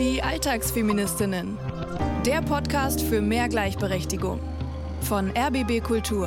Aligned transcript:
Die 0.00 0.22
Alltagsfeministinnen. 0.22 1.58
Der 2.24 2.40
Podcast 2.40 3.02
für 3.02 3.20
mehr 3.20 3.50
Gleichberechtigung. 3.50 4.40
Von 5.02 5.30
RBB 5.36 5.82
Kultur. 5.82 6.26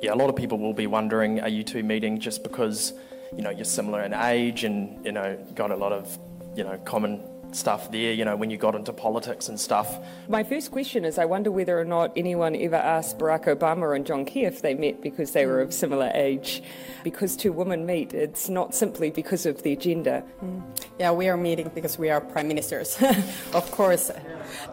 Yeah, 0.00 0.12
a 0.12 0.14
lot 0.14 0.28
of 0.28 0.36
people 0.36 0.58
will 0.60 0.72
be 0.72 0.86
wondering, 0.88 1.40
are 1.40 1.48
you 1.48 1.64
two 1.64 1.82
meeting 1.82 2.20
just 2.20 2.44
because, 2.44 2.94
you 3.36 3.42
know, 3.42 3.50
you're 3.50 3.64
similar 3.64 4.04
in 4.04 4.14
age 4.14 4.62
and, 4.62 5.04
you 5.04 5.10
know, 5.10 5.36
got 5.56 5.72
a 5.72 5.76
lot 5.76 5.90
of, 5.90 6.16
you 6.54 6.62
know, 6.62 6.78
common 6.84 7.18
stuff 7.52 7.90
there, 7.90 8.12
you 8.12 8.24
know, 8.24 8.36
when 8.36 8.50
you 8.50 8.56
got 8.56 8.74
into 8.74 8.92
politics 8.92 9.48
and 9.48 9.58
stuff. 9.58 9.98
My 10.28 10.42
first 10.42 10.70
question 10.70 11.04
is 11.04 11.18
I 11.18 11.24
wonder 11.24 11.50
whether 11.50 11.78
or 11.78 11.84
not 11.84 12.12
anyone 12.16 12.54
ever 12.56 12.76
asked 12.76 13.18
Barack 13.18 13.44
Obama 13.44 13.94
and 13.94 14.06
John 14.06 14.24
Key 14.24 14.44
if 14.44 14.62
they 14.62 14.74
met 14.74 15.00
because 15.00 15.32
they 15.32 15.46
were 15.46 15.60
of 15.60 15.72
similar 15.72 16.10
age. 16.14 16.62
Because 17.02 17.36
two 17.36 17.52
women 17.52 17.86
meet, 17.86 18.14
it's 18.14 18.48
not 18.48 18.74
simply 18.74 19.10
because 19.10 19.46
of 19.46 19.62
their 19.62 19.76
gender. 19.76 20.20
Hmm. 20.40 20.60
Yeah, 20.98 21.12
we 21.12 21.28
are 21.28 21.36
meeting 21.36 21.70
because 21.74 21.98
we 21.98 22.10
are 22.10 22.20
prime 22.20 22.48
ministers. 22.48 22.98
of 23.52 23.70
course. 23.70 24.10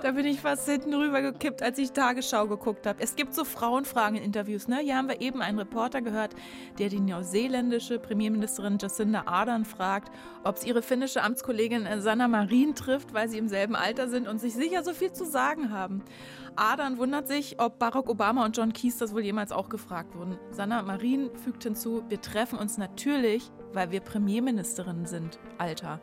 Da 0.02 0.12
bin 0.12 0.26
ich 0.26 0.42
fast 0.42 0.68
hinten 0.68 0.94
rüber 0.94 1.22
gekippt, 1.22 1.62
als 1.62 1.78
ich 1.78 1.92
Tagesschau 1.92 2.48
geguckt 2.48 2.86
habe. 2.86 3.02
Es 3.02 3.16
gibt 3.16 3.34
so 3.34 3.46
Frauenfragen 3.46 4.18
in 4.18 4.24
Interviews. 4.24 4.68
Ne? 4.68 4.80
Hier 4.80 4.96
haben 4.96 5.08
wir 5.08 5.22
eben 5.22 5.42
einen 5.42 5.60
Reporter 5.60 6.02
gehört, 6.02 6.36
der 6.80 6.90
die 6.90 7.00
neuseeländische 7.00 8.00
Premierministerin 8.00 8.78
Jacinda 8.80 9.24
Ardern 9.26 9.66
fragt, 9.66 10.12
ob 10.44 10.58
sie 10.58 10.70
ihre 10.70 10.82
finnische 10.82 11.22
Amtskollegin 11.24 11.88
Sanna 12.00 12.28
Marin 12.28 12.76
trifft, 12.76 13.14
weil 13.14 13.30
sie 13.30 13.38
im 13.38 13.48
selben 13.48 13.76
Alter 13.76 14.08
sind 14.10 14.28
und 14.28 14.40
sich 14.40 14.54
sicher 14.54 14.84
so 14.84 14.94
viel 14.94 15.12
zu 15.12 15.26
sagen 15.26 15.72
haben. 15.72 16.04
Ardern 16.58 16.98
wundert 16.98 17.28
sich, 17.28 17.60
ob 17.60 17.78
Barack 17.78 18.10
Obama 18.10 18.44
und 18.44 18.58
John 18.58 18.74
Keys 18.74 18.98
das 18.98 19.14
wohl 19.14 19.22
jemals 19.22 19.52
auch 19.52 19.70
gefragt 19.70 20.16
wurden. 20.16 20.40
Sanna 20.50 20.82
Marin 20.82 21.30
fügt 21.44 21.64
hinzu, 21.64 22.04
wir 22.10 22.20
treffen 22.20 22.58
uns 22.58 22.80
natürlich, 22.80 23.52
weil 23.74 23.92
wir 23.92 24.00
Premierministerinnen 24.00 25.06
sind, 25.06 25.38
Alter. 25.60 26.02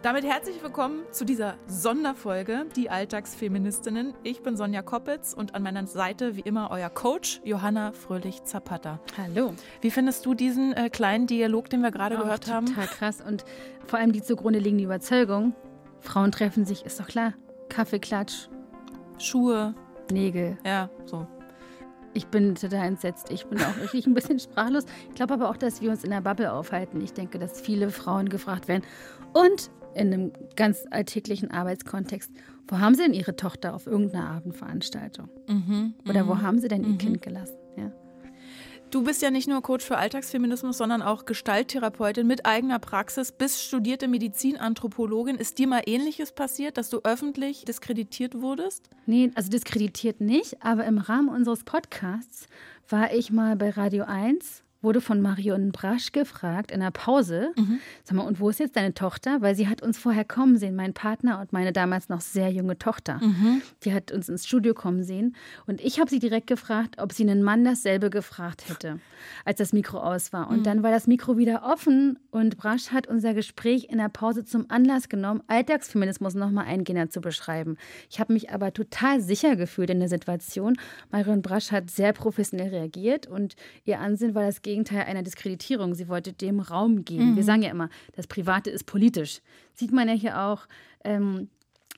Damit 0.00 0.24
herzlich 0.24 0.62
willkommen 0.62 1.02
zu 1.12 1.26
dieser 1.26 1.58
Sonderfolge, 1.66 2.66
die 2.74 2.88
Alltagsfeministinnen. 2.88 4.14
Ich 4.22 4.42
bin 4.42 4.56
Sonja 4.56 4.80
Koppitz 4.80 5.34
und 5.34 5.54
an 5.54 5.62
meiner 5.62 5.86
Seite 5.86 6.36
wie 6.36 6.40
immer 6.40 6.70
euer 6.70 6.88
Coach 6.88 7.42
Johanna 7.44 7.92
Fröhlich-Zapata. 7.92 8.98
Hallo. 9.18 9.52
Wie 9.82 9.90
findest 9.90 10.24
du 10.24 10.32
diesen 10.32 10.72
äh, 10.72 10.88
kleinen 10.88 11.26
Dialog, 11.26 11.68
den 11.68 11.82
wir 11.82 11.90
gerade 11.90 12.16
Auch 12.16 12.22
gehört 12.22 12.50
haben? 12.50 12.66
Total 12.66 12.86
krass 12.86 13.20
und 13.20 13.44
vor 13.86 13.98
allem 13.98 14.12
die 14.12 14.22
zugrunde 14.22 14.58
liegende 14.58 14.84
Überzeugung, 14.84 15.54
Frauen 16.00 16.32
treffen 16.32 16.64
sich, 16.64 16.84
ist 16.84 16.98
doch 16.98 17.06
klar. 17.06 17.34
Kaffeeklatsch, 17.68 18.48
Schuhe, 19.18 19.74
Nägel. 20.10 20.56
ja, 20.64 20.88
so. 21.06 21.26
Ich 22.14 22.26
bin 22.26 22.54
total 22.56 22.88
entsetzt. 22.88 23.30
Ich 23.30 23.46
bin 23.46 23.58
auch 23.58 23.74
wirklich 23.78 24.06
ein 24.06 24.12
bisschen 24.12 24.38
sprachlos. 24.38 24.84
Ich 25.08 25.14
glaube 25.14 25.32
aber 25.32 25.48
auch, 25.48 25.56
dass 25.56 25.80
wir 25.80 25.90
uns 25.90 26.04
in 26.04 26.10
der 26.10 26.20
Bubble 26.20 26.52
aufhalten. 26.52 27.00
Ich 27.00 27.14
denke, 27.14 27.38
dass 27.38 27.58
viele 27.62 27.88
Frauen 27.88 28.28
gefragt 28.28 28.68
werden. 28.68 28.82
Und 29.32 29.70
in 29.94 30.12
einem 30.12 30.32
ganz 30.54 30.84
alltäglichen 30.90 31.50
Arbeitskontext, 31.50 32.30
wo 32.68 32.78
haben 32.80 32.94
Sie 32.94 33.02
denn 33.02 33.14
Ihre 33.14 33.34
Tochter 33.34 33.74
auf 33.74 33.86
irgendeiner 33.86 34.28
Abendveranstaltung? 34.28 35.30
Mhm, 35.48 35.94
Oder 36.06 36.28
wo 36.28 36.38
haben 36.42 36.58
Sie 36.58 36.68
denn 36.68 36.84
Ihr 36.84 36.98
Kind 36.98 37.22
gelassen? 37.22 37.56
Du 38.92 39.02
bist 39.02 39.22
ja 39.22 39.30
nicht 39.30 39.48
nur 39.48 39.62
Coach 39.62 39.86
für 39.86 39.96
Alltagsfeminismus, 39.96 40.76
sondern 40.76 41.00
auch 41.00 41.24
Gestalttherapeutin 41.24 42.26
mit 42.26 42.44
eigener 42.44 42.78
Praxis, 42.78 43.32
bist 43.32 43.62
studierte 43.62 44.06
Medizinanthropologin. 44.06 45.36
Ist 45.36 45.58
dir 45.58 45.66
mal 45.66 45.80
Ähnliches 45.86 46.32
passiert, 46.32 46.76
dass 46.76 46.90
du 46.90 47.00
öffentlich 47.02 47.64
diskreditiert 47.64 48.42
wurdest? 48.42 48.90
Nee, 49.06 49.30
also 49.34 49.48
diskreditiert 49.48 50.20
nicht, 50.20 50.62
aber 50.62 50.84
im 50.84 50.98
Rahmen 50.98 51.30
unseres 51.30 51.64
Podcasts 51.64 52.48
war 52.86 53.14
ich 53.14 53.32
mal 53.32 53.56
bei 53.56 53.70
Radio 53.70 54.04
1, 54.04 54.62
wurde 54.82 55.00
von 55.00 55.20
Marion 55.20 55.70
Brasch 55.72 56.12
gefragt 56.12 56.70
in 56.72 56.80
der 56.80 56.90
Pause, 56.90 57.52
sag 58.04 58.16
mal, 58.16 58.24
und 58.24 58.40
wo 58.40 58.48
ist 58.50 58.58
jetzt 58.58 58.76
deine 58.76 58.94
Tochter? 58.94 59.40
Weil 59.40 59.54
sie 59.54 59.68
hat 59.68 59.80
uns 59.80 59.96
vorher 59.96 60.24
kommen 60.24 60.56
sehen, 60.58 60.74
mein 60.74 60.92
Partner 60.92 61.40
und 61.40 61.52
meine 61.52 61.72
damals 61.72 62.08
noch 62.08 62.20
sehr 62.20 62.50
junge 62.50 62.76
Tochter. 62.78 63.20
Die 63.84 63.94
hat 63.94 64.10
uns 64.12 64.28
ins 64.28 64.46
Studio 64.46 64.74
kommen 64.74 65.04
sehen 65.04 65.36
und 65.66 65.80
ich 65.80 66.00
habe 66.00 66.10
sie 66.10 66.18
direkt 66.18 66.48
gefragt, 66.48 66.96
ob 66.98 67.12
sie 67.12 67.22
einen 67.22 67.42
Mann 67.42 67.64
dasselbe 67.64 68.10
gefragt 68.10 68.68
hätte, 68.68 68.98
als 69.44 69.58
das 69.58 69.72
Mikro 69.72 69.98
aus 69.98 70.32
war. 70.32 70.50
Und 70.50 70.66
dann 70.66 70.82
war 70.82 70.90
das 70.90 71.06
Mikro 71.06 71.36
wieder 71.38 71.62
offen 71.64 72.18
und 72.32 72.56
Brasch 72.56 72.88
hat 72.90 73.06
unser 73.06 73.34
Gespräch 73.34 73.86
in 73.88 73.98
der 73.98 74.08
Pause 74.08 74.44
zum 74.44 74.68
Anlass 74.68 75.08
genommen, 75.08 75.42
Alltagsfeminismus 75.46 76.34
nochmal 76.34 76.66
eingehender 76.66 77.08
zu 77.08 77.20
beschreiben. 77.20 77.76
Ich 78.10 78.18
habe 78.18 78.32
mich 78.32 78.50
aber 78.50 78.72
total 78.72 79.20
sicher 79.20 79.54
gefühlt 79.54 79.90
in 79.90 80.00
der 80.00 80.08
Situation. 80.08 80.76
Marion 81.12 81.40
Brasch 81.40 81.70
hat 81.70 81.88
sehr 81.88 82.12
professionell 82.12 82.70
reagiert 82.70 83.28
und 83.28 83.54
ihr 83.84 84.00
Ansinn 84.00 84.34
war 84.34 84.42
das 84.42 84.62
Gegenteil 84.62 84.71
einer 85.06 85.22
Diskreditierung. 85.22 85.94
Sie 85.94 86.08
wollte 86.08 86.32
dem 86.32 86.60
Raum 86.60 87.04
geben. 87.04 87.36
Wir 87.36 87.44
sagen 87.44 87.62
ja 87.62 87.70
immer, 87.70 87.88
das 88.14 88.26
Private 88.26 88.70
ist 88.70 88.84
politisch. 88.84 89.40
Sieht 89.74 89.92
man 89.92 90.08
ja 90.08 90.14
hier 90.14 90.40
auch, 90.40 90.66
ähm, 91.04 91.48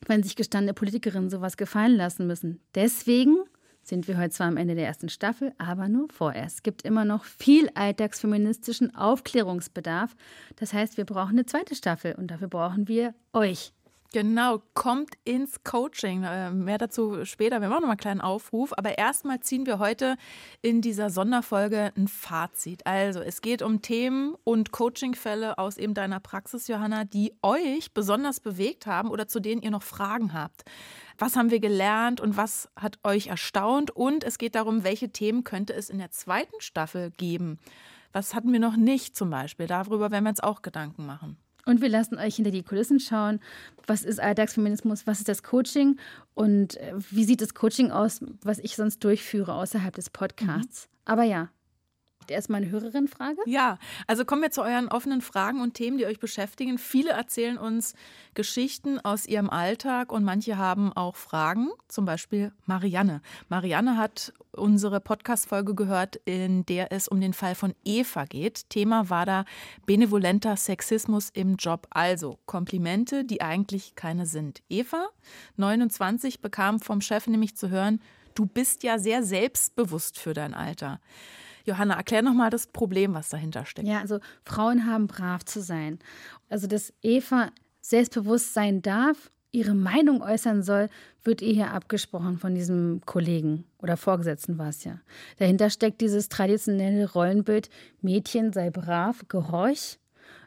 wenn 0.06 0.22
sich 0.22 0.36
gestandene 0.36 0.74
Politikerinnen 0.74 1.30
sowas 1.30 1.56
gefallen 1.56 1.96
lassen 1.96 2.26
müssen. 2.26 2.60
Deswegen 2.74 3.36
sind 3.82 4.08
wir 4.08 4.18
heute 4.18 4.30
zwar 4.30 4.48
am 4.48 4.56
Ende 4.56 4.74
der 4.74 4.86
ersten 4.86 5.08
Staffel, 5.08 5.52
aber 5.58 5.88
nur 5.88 6.08
vorerst. 6.10 6.56
Es 6.56 6.62
gibt 6.62 6.82
immer 6.82 7.04
noch 7.04 7.24
viel 7.24 7.68
alltagsfeministischen 7.74 8.94
Aufklärungsbedarf. 8.94 10.16
Das 10.56 10.72
heißt, 10.72 10.96
wir 10.96 11.04
brauchen 11.04 11.32
eine 11.32 11.46
zweite 11.46 11.74
Staffel 11.74 12.14
und 12.14 12.30
dafür 12.30 12.48
brauchen 12.48 12.88
wir 12.88 13.14
euch. 13.32 13.72
Genau, 14.14 14.62
kommt 14.74 15.14
ins 15.24 15.64
Coaching. 15.64 16.22
Äh, 16.22 16.52
Mehr 16.52 16.78
dazu 16.78 17.24
später. 17.24 17.60
Wir 17.60 17.68
machen 17.68 17.80
noch 17.80 17.88
mal 17.88 17.94
einen 17.94 17.98
kleinen 17.98 18.20
Aufruf. 18.20 18.72
Aber 18.78 18.96
erstmal 18.96 19.40
ziehen 19.40 19.66
wir 19.66 19.80
heute 19.80 20.16
in 20.62 20.80
dieser 20.80 21.10
Sonderfolge 21.10 21.92
ein 21.96 22.06
Fazit. 22.06 22.86
Also, 22.86 23.18
es 23.18 23.40
geht 23.40 23.60
um 23.60 23.82
Themen 23.82 24.36
und 24.44 24.70
Coachingfälle 24.70 25.58
aus 25.58 25.78
eben 25.78 25.94
deiner 25.94 26.20
Praxis, 26.20 26.68
Johanna, 26.68 27.02
die 27.02 27.34
euch 27.42 27.92
besonders 27.92 28.38
bewegt 28.38 28.86
haben 28.86 29.10
oder 29.10 29.26
zu 29.26 29.40
denen 29.40 29.62
ihr 29.62 29.72
noch 29.72 29.82
Fragen 29.82 30.32
habt. 30.32 30.62
Was 31.18 31.34
haben 31.34 31.50
wir 31.50 31.58
gelernt 31.58 32.20
und 32.20 32.36
was 32.36 32.68
hat 32.76 33.00
euch 33.02 33.26
erstaunt? 33.26 33.90
Und 33.90 34.22
es 34.22 34.38
geht 34.38 34.54
darum, 34.54 34.84
welche 34.84 35.10
Themen 35.10 35.42
könnte 35.42 35.72
es 35.74 35.90
in 35.90 35.98
der 35.98 36.12
zweiten 36.12 36.60
Staffel 36.60 37.10
geben? 37.16 37.58
Was 38.12 38.32
hatten 38.32 38.52
wir 38.52 38.60
noch 38.60 38.76
nicht 38.76 39.16
zum 39.16 39.30
Beispiel? 39.30 39.66
Darüber 39.66 40.12
werden 40.12 40.22
wir 40.22 40.30
uns 40.30 40.38
auch 40.38 40.62
Gedanken 40.62 41.04
machen. 41.04 41.36
Und 41.66 41.80
wir 41.80 41.88
lassen 41.88 42.18
euch 42.18 42.36
hinter 42.36 42.50
die 42.50 42.62
Kulissen 42.62 43.00
schauen. 43.00 43.40
Was 43.86 44.02
ist 44.02 44.20
Alltagsfeminismus? 44.20 45.06
Was 45.06 45.18
ist 45.18 45.28
das 45.28 45.42
Coaching? 45.42 45.98
Und 46.34 46.76
äh, 46.76 46.94
wie 47.10 47.24
sieht 47.24 47.40
das 47.40 47.54
Coaching 47.54 47.90
aus, 47.90 48.20
was 48.42 48.58
ich 48.58 48.76
sonst 48.76 49.02
durchführe 49.02 49.54
außerhalb 49.54 49.94
des 49.94 50.10
Podcasts? 50.10 50.88
Aber 51.04 51.22
ja, 51.22 51.50
erstmal 52.30 52.62
eine 52.62 52.70
Hörerin-Frage. 52.70 53.40
Ja, 53.46 53.78
also 54.06 54.24
kommen 54.24 54.42
wir 54.42 54.50
zu 54.50 54.62
euren 54.62 54.88
offenen 54.88 55.20
Fragen 55.20 55.60
und 55.60 55.74
Themen, 55.74 55.98
die 55.98 56.06
euch 56.06 56.20
beschäftigen. 56.20 56.78
Viele 56.78 57.10
erzählen 57.10 57.58
uns 57.58 57.94
Geschichten 58.34 58.98
aus 58.98 59.26
ihrem 59.26 59.50
Alltag 59.50 60.12
und 60.12 60.24
manche 60.24 60.58
haben 60.58 60.92
auch 60.92 61.16
Fragen, 61.16 61.68
zum 61.88 62.04
Beispiel 62.04 62.52
Marianne. 62.66 63.20
Marianne 63.48 63.96
hat 63.96 64.32
unsere 64.52 65.00
Podcast-Folge 65.00 65.74
gehört, 65.74 66.16
in 66.24 66.64
der 66.66 66.92
es 66.92 67.08
um 67.08 67.20
den 67.20 67.32
Fall 67.32 67.54
von 67.54 67.74
Eva 67.84 68.24
geht. 68.24 68.70
Thema 68.70 69.10
war 69.10 69.26
da 69.26 69.44
benevolenter 69.86 70.56
Sexismus 70.56 71.30
im 71.30 71.56
Job, 71.56 71.86
also 71.90 72.38
Komplimente, 72.46 73.24
die 73.24 73.42
eigentlich 73.42 73.94
keine 73.94 74.26
sind. 74.26 74.62
Eva, 74.68 75.08
29, 75.56 76.40
bekam 76.40 76.80
vom 76.80 77.00
Chef 77.00 77.26
nämlich 77.26 77.56
zu 77.56 77.70
hören, 77.70 78.00
du 78.34 78.46
bist 78.46 78.82
ja 78.82 78.98
sehr 78.98 79.22
selbstbewusst 79.22 80.18
für 80.18 80.34
dein 80.34 80.54
Alter. 80.54 81.00
Johanna, 81.64 81.94
erklär 81.94 82.22
nochmal 82.22 82.50
das 82.50 82.66
Problem, 82.66 83.14
was 83.14 83.28
dahinter 83.28 83.64
steckt. 83.64 83.88
Ja, 83.88 84.00
also 84.00 84.20
Frauen 84.44 84.86
haben 84.86 85.06
brav 85.06 85.44
zu 85.44 85.60
sein. 85.60 85.98
Also, 86.48 86.66
dass 86.66 86.92
Eva 87.02 87.50
selbstbewusst 87.80 88.54
sein 88.54 88.82
darf, 88.82 89.30
ihre 89.54 89.74
Meinung 89.74 90.20
äußern 90.20 90.62
soll, 90.62 90.88
wird 91.22 91.40
ihr 91.40 91.54
hier 91.54 91.70
abgesprochen 91.70 92.38
von 92.38 92.54
diesem 92.54 93.00
Kollegen 93.06 93.64
oder 93.78 93.96
Vorgesetzten 93.96 94.58
war 94.58 94.68
es 94.68 94.84
ja. 94.84 95.00
Dahinter 95.38 95.70
steckt 95.70 96.00
dieses 96.00 96.28
traditionelle 96.28 97.10
Rollenbild, 97.12 97.70
Mädchen 98.02 98.52
sei 98.52 98.70
brav, 98.70 99.24
gehorch. 99.28 99.98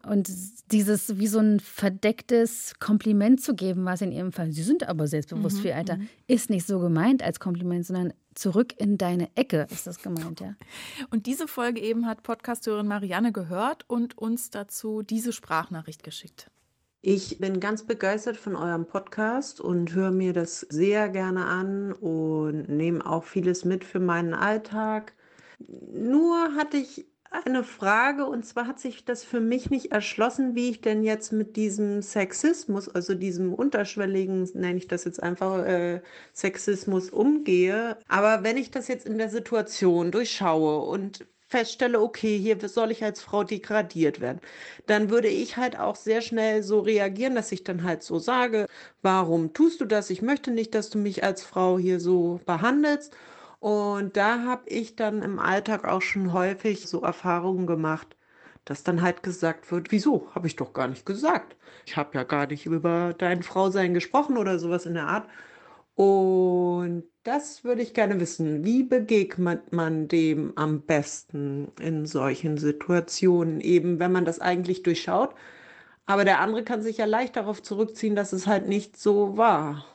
Und 0.03 0.29
dieses 0.71 1.17
wie 1.19 1.27
so 1.27 1.39
ein 1.39 1.59
verdecktes 1.59 2.75
Kompliment 2.79 3.41
zu 3.41 3.55
geben, 3.55 3.85
was 3.85 4.01
in 4.01 4.11
ihrem 4.11 4.31
Fall, 4.31 4.51
sie 4.51 4.63
sind 4.63 4.87
aber 4.87 5.07
selbstbewusst 5.07 5.59
für 5.59 5.69
ihr 5.69 5.75
Alter, 5.75 5.99
ist 6.27 6.49
nicht 6.49 6.65
so 6.65 6.79
gemeint 6.79 7.23
als 7.23 7.39
Kompliment, 7.39 7.85
sondern 7.85 8.13
zurück 8.37 8.73
in 8.77 8.97
deine 8.97 9.29
Ecke 9.35 9.67
ist 9.71 9.87
das 9.87 10.01
gemeint, 10.01 10.39
ja. 10.39 10.55
Und 11.09 11.25
diese 11.25 11.47
Folge 11.47 11.81
eben 11.81 12.05
hat 12.05 12.23
Podcasthörerin 12.23 12.87
Marianne 12.87 13.31
gehört 13.31 13.85
und 13.87 14.17
uns 14.17 14.49
dazu 14.49 15.01
diese 15.01 15.33
Sprachnachricht 15.33 16.03
geschickt. 16.03 16.49
Ich 17.01 17.37
bin 17.39 17.59
ganz 17.59 17.83
begeistert 17.83 18.37
von 18.37 18.55
eurem 18.55 18.85
Podcast 18.85 19.61
und 19.61 19.93
höre 19.93 20.11
mir 20.11 20.33
das 20.33 20.61
sehr 20.61 21.09
gerne 21.09 21.45
an 21.45 21.93
und 21.93 22.69
nehme 22.69 23.05
auch 23.05 23.23
vieles 23.23 23.65
mit 23.65 23.83
für 23.85 23.99
meinen 23.99 24.33
Alltag. 24.33 25.13
Nur 25.59 26.55
hatte 26.55 26.77
ich 26.77 27.05
eine 27.31 27.63
Frage 27.63 28.25
und 28.25 28.45
zwar 28.45 28.67
hat 28.67 28.79
sich 28.79 29.05
das 29.05 29.23
für 29.23 29.39
mich 29.39 29.69
nicht 29.69 29.91
erschlossen, 29.91 30.55
wie 30.55 30.69
ich 30.69 30.81
denn 30.81 31.03
jetzt 31.03 31.31
mit 31.31 31.55
diesem 31.55 32.01
Sexismus, 32.01 32.89
also 32.89 33.13
diesem 33.15 33.53
unterschwelligen, 33.53 34.49
nenne 34.53 34.77
ich 34.77 34.87
das 34.87 35.03
jetzt 35.03 35.21
einfach, 35.21 35.65
äh, 35.65 36.01
Sexismus 36.33 37.09
umgehe. 37.09 37.97
Aber 38.07 38.43
wenn 38.43 38.57
ich 38.57 38.71
das 38.71 38.87
jetzt 38.87 39.05
in 39.05 39.17
der 39.17 39.29
Situation 39.29 40.11
durchschaue 40.11 40.79
und 40.85 41.25
feststelle, 41.47 42.01
okay, 42.01 42.37
hier 42.37 42.57
soll 42.67 42.91
ich 42.91 43.03
als 43.03 43.21
Frau 43.21 43.43
degradiert 43.43 44.19
werden, 44.19 44.41
dann 44.85 45.09
würde 45.09 45.29
ich 45.29 45.57
halt 45.57 45.79
auch 45.79 45.95
sehr 45.95 46.21
schnell 46.21 46.63
so 46.63 46.79
reagieren, 46.81 47.35
dass 47.35 47.51
ich 47.51 47.63
dann 47.63 47.83
halt 47.83 48.03
so 48.03 48.19
sage, 48.19 48.67
warum 49.01 49.53
tust 49.53 49.79
du 49.81 49.85
das? 49.85 50.09
Ich 50.09 50.21
möchte 50.21 50.51
nicht, 50.51 50.75
dass 50.75 50.89
du 50.89 50.97
mich 50.97 51.23
als 51.23 51.43
Frau 51.43 51.77
hier 51.79 51.99
so 51.99 52.41
behandelst. 52.45 53.15
Und 53.59 54.17
da 54.17 54.43
habe 54.43 54.69
ich 54.69 54.95
dann 54.95 55.21
im 55.23 55.39
Alltag 55.39 55.85
auch 55.85 56.01
schon 56.01 56.33
häufig 56.33 56.87
so 56.87 57.01
Erfahrungen 57.01 57.65
gemacht, 57.67 58.15
dass 58.65 58.83
dann 58.83 59.01
halt 59.01 59.23
gesagt 59.23 59.71
wird, 59.71 59.91
wieso? 59.91 60.29
Habe 60.35 60.47
ich 60.47 60.55
doch 60.55 60.73
gar 60.73 60.87
nicht 60.87 61.05
gesagt. 61.05 61.55
Ich 61.85 61.97
habe 61.97 62.15
ja 62.17 62.23
gar 62.23 62.47
nicht 62.47 62.65
über 62.65 63.13
dein 63.17 63.43
Frausein 63.43 63.93
gesprochen 63.93 64.37
oder 64.37 64.59
sowas 64.59 64.85
in 64.85 64.93
der 64.95 65.07
Art. 65.07 65.27
Und 65.95 67.05
das 67.23 67.63
würde 67.63 67.81
ich 67.81 67.93
gerne 67.93 68.19
wissen. 68.19 68.63
Wie 68.65 68.83
begegnet 68.83 69.73
man 69.73 70.07
dem 70.07 70.53
am 70.57 70.81
besten 70.83 71.71
in 71.79 72.05
solchen 72.05 72.57
Situationen, 72.57 73.61
eben 73.61 73.99
wenn 73.99 74.11
man 74.11 74.25
das 74.25 74.39
eigentlich 74.39 74.83
durchschaut? 74.83 75.35
Aber 76.07 76.25
der 76.25 76.39
andere 76.41 76.63
kann 76.63 76.81
sich 76.83 76.97
ja 76.97 77.05
leicht 77.05 77.35
darauf 77.37 77.63
zurückziehen, 77.63 78.15
dass 78.15 78.33
es 78.33 78.47
halt 78.47 78.67
nicht 78.67 78.97
so 78.97 79.37
war. 79.37 79.85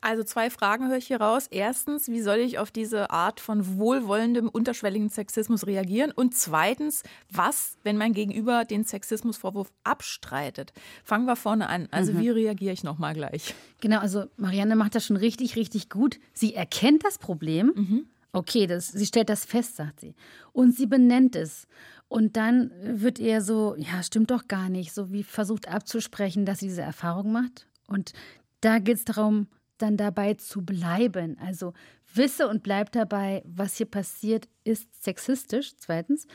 Also 0.00 0.24
zwei 0.24 0.50
Fragen 0.50 0.88
höre 0.88 0.96
ich 0.96 1.06
hier 1.06 1.20
raus. 1.20 1.46
Erstens, 1.50 2.08
wie 2.08 2.20
soll 2.20 2.38
ich 2.38 2.58
auf 2.58 2.70
diese 2.70 3.10
Art 3.10 3.40
von 3.40 3.78
wohlwollendem, 3.78 4.48
unterschwelligen 4.48 5.08
Sexismus 5.08 5.66
reagieren? 5.66 6.12
Und 6.12 6.34
zweitens, 6.34 7.02
was, 7.30 7.78
wenn 7.82 7.96
mein 7.96 8.12
Gegenüber 8.12 8.64
den 8.64 8.84
Sexismusvorwurf 8.84 9.72
abstreitet? 9.84 10.72
Fangen 11.04 11.26
wir 11.26 11.36
vorne 11.36 11.68
an. 11.68 11.88
Also 11.90 12.12
mhm. 12.12 12.20
wie 12.20 12.30
reagiere 12.30 12.72
ich 12.72 12.84
nochmal 12.84 13.14
gleich? 13.14 13.54
Genau, 13.80 13.98
also 13.98 14.24
Marianne 14.36 14.76
macht 14.76 14.94
das 14.94 15.06
schon 15.06 15.16
richtig, 15.16 15.56
richtig 15.56 15.90
gut. 15.90 16.18
Sie 16.32 16.54
erkennt 16.54 17.04
das 17.04 17.18
Problem. 17.18 17.72
Mhm. 17.74 18.06
Okay, 18.32 18.66
das, 18.66 18.88
sie 18.88 19.04
stellt 19.04 19.28
das 19.28 19.44
fest, 19.44 19.76
sagt 19.76 20.00
sie. 20.00 20.14
Und 20.52 20.74
sie 20.74 20.86
benennt 20.86 21.36
es. 21.36 21.66
Und 22.08 22.36
dann 22.36 22.70
wird 22.82 23.18
ihr 23.18 23.40
so, 23.40 23.74
ja, 23.76 24.02
stimmt 24.02 24.30
doch 24.30 24.48
gar 24.48 24.68
nicht, 24.68 24.92
so 24.92 25.12
wie 25.12 25.22
versucht 25.22 25.68
abzusprechen, 25.68 26.44
dass 26.44 26.60
sie 26.60 26.68
diese 26.68 26.82
Erfahrung 26.82 27.32
macht. 27.32 27.66
Und 27.88 28.12
da 28.60 28.78
geht 28.78 28.96
es 28.98 29.04
darum, 29.04 29.46
dann 29.82 29.96
dabei 29.96 30.34
zu 30.34 30.62
bleiben. 30.64 31.36
Also 31.40 31.72
wisse 32.14 32.48
und 32.48 32.62
bleib 32.62 32.92
dabei, 32.92 33.42
was 33.44 33.76
hier 33.76 33.86
passiert, 33.86 34.48
ist 34.64 35.02
sexistisch. 35.02 35.76
Zweitens, 35.76 36.26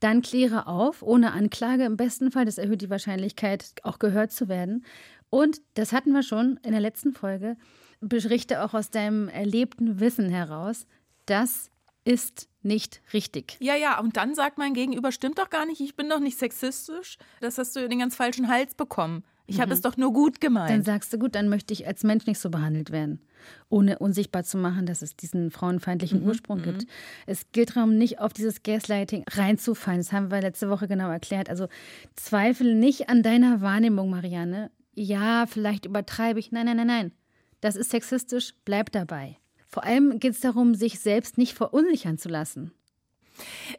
dann 0.00 0.22
kläre 0.22 0.66
auf, 0.66 1.02
ohne 1.02 1.32
Anklage 1.32 1.84
im 1.84 1.96
besten 1.96 2.30
Fall. 2.30 2.44
Das 2.44 2.58
erhöht 2.58 2.82
die 2.82 2.90
Wahrscheinlichkeit, 2.90 3.74
auch 3.82 3.98
gehört 3.98 4.32
zu 4.32 4.48
werden. 4.48 4.84
Und 5.30 5.60
das 5.74 5.92
hatten 5.92 6.12
wir 6.12 6.22
schon 6.22 6.58
in 6.62 6.72
der 6.72 6.80
letzten 6.80 7.12
Folge. 7.12 7.56
Berichte 8.00 8.62
auch 8.62 8.74
aus 8.74 8.90
deinem 8.90 9.28
erlebten 9.28 10.00
Wissen 10.00 10.28
heraus. 10.28 10.86
Das 11.26 11.70
ist 12.04 12.48
nicht 12.62 13.00
richtig. 13.12 13.56
Ja, 13.60 13.74
ja, 13.74 13.98
und 13.98 14.16
dann 14.16 14.34
sagt 14.34 14.58
mein 14.58 14.74
Gegenüber, 14.74 15.12
stimmt 15.12 15.38
doch 15.38 15.50
gar 15.50 15.66
nicht, 15.66 15.80
ich 15.80 15.96
bin 15.96 16.08
doch 16.08 16.20
nicht 16.20 16.38
sexistisch. 16.38 17.18
Das 17.40 17.58
hast 17.58 17.74
du 17.74 17.88
den 17.88 17.98
ganz 17.98 18.14
falschen 18.14 18.48
Hals 18.48 18.74
bekommen. 18.74 19.24
Ich 19.46 19.58
mhm. 19.58 19.62
habe 19.62 19.72
es 19.72 19.80
doch 19.80 19.96
nur 19.96 20.12
gut 20.12 20.40
gemeint. 20.40 20.70
Dann 20.70 20.82
sagst 20.82 21.12
du, 21.12 21.18
gut, 21.18 21.34
dann 21.34 21.48
möchte 21.48 21.72
ich 21.72 21.86
als 21.86 22.02
Mensch 22.02 22.26
nicht 22.26 22.38
so 22.38 22.50
behandelt 22.50 22.90
werden. 22.90 23.20
Ohne 23.68 23.98
unsichtbar 23.98 24.44
zu 24.44 24.58
machen, 24.58 24.86
dass 24.86 25.02
es 25.02 25.16
diesen 25.16 25.50
frauenfeindlichen 25.50 26.22
mhm. 26.22 26.28
Ursprung 26.28 26.62
gibt. 26.62 26.82
Mhm. 26.82 26.88
Es 27.26 27.52
gilt 27.52 27.76
darum, 27.76 27.96
nicht 27.96 28.18
auf 28.18 28.32
dieses 28.32 28.62
Gaslighting 28.62 29.24
reinzufallen. 29.30 30.00
Das 30.00 30.12
haben 30.12 30.30
wir 30.30 30.40
letzte 30.40 30.68
Woche 30.68 30.88
genau 30.88 31.10
erklärt. 31.10 31.48
Also 31.48 31.68
zweifle 32.16 32.74
nicht 32.74 33.08
an 33.08 33.22
deiner 33.22 33.60
Wahrnehmung, 33.60 34.10
Marianne. 34.10 34.70
Ja, 34.94 35.46
vielleicht 35.46 35.86
übertreibe 35.86 36.40
ich. 36.40 36.50
Nein, 36.50 36.66
nein, 36.66 36.78
nein, 36.78 36.86
nein. 36.86 37.12
Das 37.60 37.76
ist 37.76 37.90
sexistisch, 37.90 38.54
bleib 38.64 38.92
dabei. 38.92 39.36
Vor 39.66 39.84
allem 39.84 40.18
geht 40.18 40.32
es 40.32 40.40
darum, 40.40 40.74
sich 40.74 41.00
selbst 41.00 41.38
nicht 41.38 41.54
verunsichern 41.54 42.18
zu 42.18 42.28
lassen. 42.28 42.72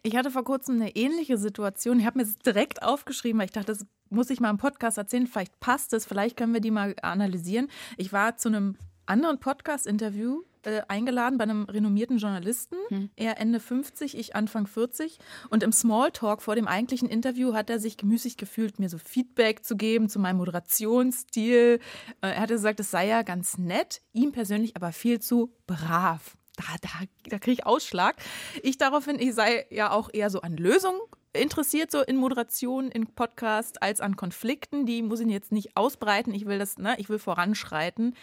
Ich 0.03 0.15
hatte 0.15 0.31
vor 0.31 0.43
kurzem 0.43 0.75
eine 0.75 0.95
ähnliche 0.95 1.37
Situation. 1.37 1.99
Ich 1.99 2.05
habe 2.05 2.19
mir 2.19 2.25
das 2.25 2.37
direkt 2.37 2.83
aufgeschrieben, 2.83 3.39
weil 3.39 3.45
ich 3.45 3.51
dachte, 3.51 3.73
das 3.73 3.85
muss 4.09 4.29
ich 4.29 4.39
mal 4.39 4.49
im 4.49 4.57
Podcast 4.57 4.97
erzählen. 4.97 5.27
Vielleicht 5.27 5.59
passt 5.59 5.93
es, 5.93 6.05
vielleicht 6.05 6.37
können 6.37 6.53
wir 6.53 6.61
die 6.61 6.71
mal 6.71 6.95
analysieren. 7.01 7.67
Ich 7.97 8.13
war 8.13 8.37
zu 8.37 8.49
einem 8.49 8.75
anderen 9.05 9.39
Podcast-Interview 9.39 10.43
äh, 10.63 10.81
eingeladen 10.87 11.37
bei 11.37 11.43
einem 11.43 11.63
renommierten 11.63 12.17
Journalisten. 12.17 12.75
Hm. 12.89 13.09
Er 13.15 13.39
Ende 13.39 13.59
50, 13.59 14.17
ich 14.17 14.35
Anfang 14.35 14.67
40. 14.67 15.17
Und 15.49 15.63
im 15.63 15.71
Smalltalk 15.71 16.41
vor 16.41 16.55
dem 16.55 16.67
eigentlichen 16.67 17.09
Interview 17.09 17.53
hat 17.53 17.69
er 17.69 17.79
sich 17.79 17.97
gemüßig 17.97 18.37
gefühlt, 18.37 18.77
mir 18.79 18.89
so 18.89 18.97
Feedback 18.97 19.63
zu 19.63 19.77
geben 19.77 20.09
zu 20.09 20.19
meinem 20.19 20.37
Moderationsstil. 20.37 21.79
Äh, 22.21 22.27
er 22.27 22.41
hatte 22.41 22.55
gesagt, 22.55 22.79
es 22.79 22.91
sei 22.91 23.07
ja 23.07 23.21
ganz 23.21 23.57
nett, 23.57 24.01
ihm 24.11 24.33
persönlich 24.33 24.75
aber 24.75 24.91
viel 24.91 25.19
zu 25.19 25.53
brav 25.65 26.37
da, 26.57 26.63
da, 26.81 26.89
da 27.29 27.39
kriege 27.39 27.53
ich 27.53 27.65
Ausschlag. 27.65 28.15
Ich 28.63 28.77
daraufhin, 28.77 29.19
ich 29.19 29.33
sei 29.35 29.67
ja 29.69 29.91
auch 29.91 30.09
eher 30.11 30.29
so 30.29 30.41
an 30.41 30.57
Lösungen 30.57 30.99
interessiert, 31.33 31.91
so 31.91 32.01
in 32.01 32.17
Moderation, 32.17 32.89
in 32.89 33.07
Podcast, 33.07 33.81
als 33.81 34.01
an 34.01 34.15
Konflikten. 34.15 34.85
Die 34.85 35.01
muss 35.01 35.19
ich 35.19 35.27
jetzt 35.27 35.51
nicht 35.51 35.75
ausbreiten. 35.75 36.33
Ich 36.33 36.45
will 36.45 36.59
das, 36.59 36.77
ne, 36.77 36.95
ich 36.97 37.09
will 37.09 37.19
voranschreiten. 37.19 38.15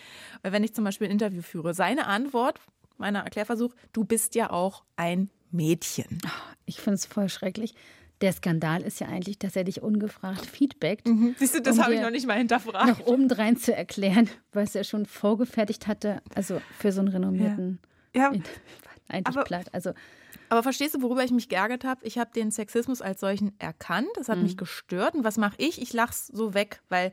Wenn 0.42 0.64
ich 0.64 0.74
zum 0.74 0.84
Beispiel 0.84 1.08
ein 1.08 1.12
Interview 1.12 1.42
führe. 1.42 1.74
Seine 1.74 2.06
Antwort, 2.06 2.60
meiner 2.96 3.20
Erklärversuch, 3.20 3.74
du 3.92 4.04
bist 4.04 4.34
ja 4.34 4.50
auch 4.50 4.84
ein 4.96 5.30
Mädchen. 5.50 6.18
Ich 6.66 6.80
finde 6.80 6.94
es 6.94 7.06
voll 7.06 7.28
schrecklich. 7.28 7.74
Der 8.20 8.32
Skandal 8.32 8.82
ist 8.82 9.00
ja 9.00 9.08
eigentlich, 9.08 9.38
dass 9.38 9.56
er 9.56 9.64
dich 9.64 9.82
ungefragt 9.82 10.46
feedbackt. 10.46 11.06
Mhm. 11.06 11.34
Siehst 11.38 11.56
du, 11.56 11.60
das 11.60 11.76
um 11.76 11.84
habe 11.84 11.94
ich 11.94 12.00
noch 12.00 12.10
nicht 12.10 12.26
mal 12.26 12.38
hinterfragt. 12.38 12.86
Noch 12.86 13.06
obendrein 13.06 13.56
zu 13.56 13.74
erklären, 13.74 14.30
was 14.52 14.74
er 14.74 14.84
schon 14.84 15.04
vorgefertigt 15.04 15.86
hatte. 15.86 16.22
Also 16.34 16.60
für 16.78 16.92
so 16.92 17.00
einen 17.00 17.08
renommierten. 17.08 17.78
Ja 17.82 17.88
ja. 18.14 18.32
Eigentlich 19.08 19.36
aber, 19.36 19.44
platt. 19.44 19.66
Also, 19.72 19.92
aber 20.49 20.62
verstehst 20.62 20.94
du, 20.94 21.02
worüber 21.02 21.25
ich 21.25 21.31
mich 21.31 21.49
geärgert 21.49 21.85
habe? 21.85 22.05
Ich 22.05 22.19
habe 22.19 22.31
den 22.35 22.50
Sexismus 22.50 23.02
als 23.02 23.20
solchen 23.20 23.58
erkannt. 23.58 24.08
Das 24.17 24.29
hat 24.29 24.38
mhm. 24.38 24.44
mich 24.44 24.56
gestört. 24.56 25.14
Und 25.14 25.25
was 25.25 25.38
mache 25.38 25.56
ich? 25.58 25.81
Ich 25.81 25.93
lache 25.93 26.11
es 26.11 26.26
so 26.29 26.55
weg, 26.55 26.82
weil 26.88 27.12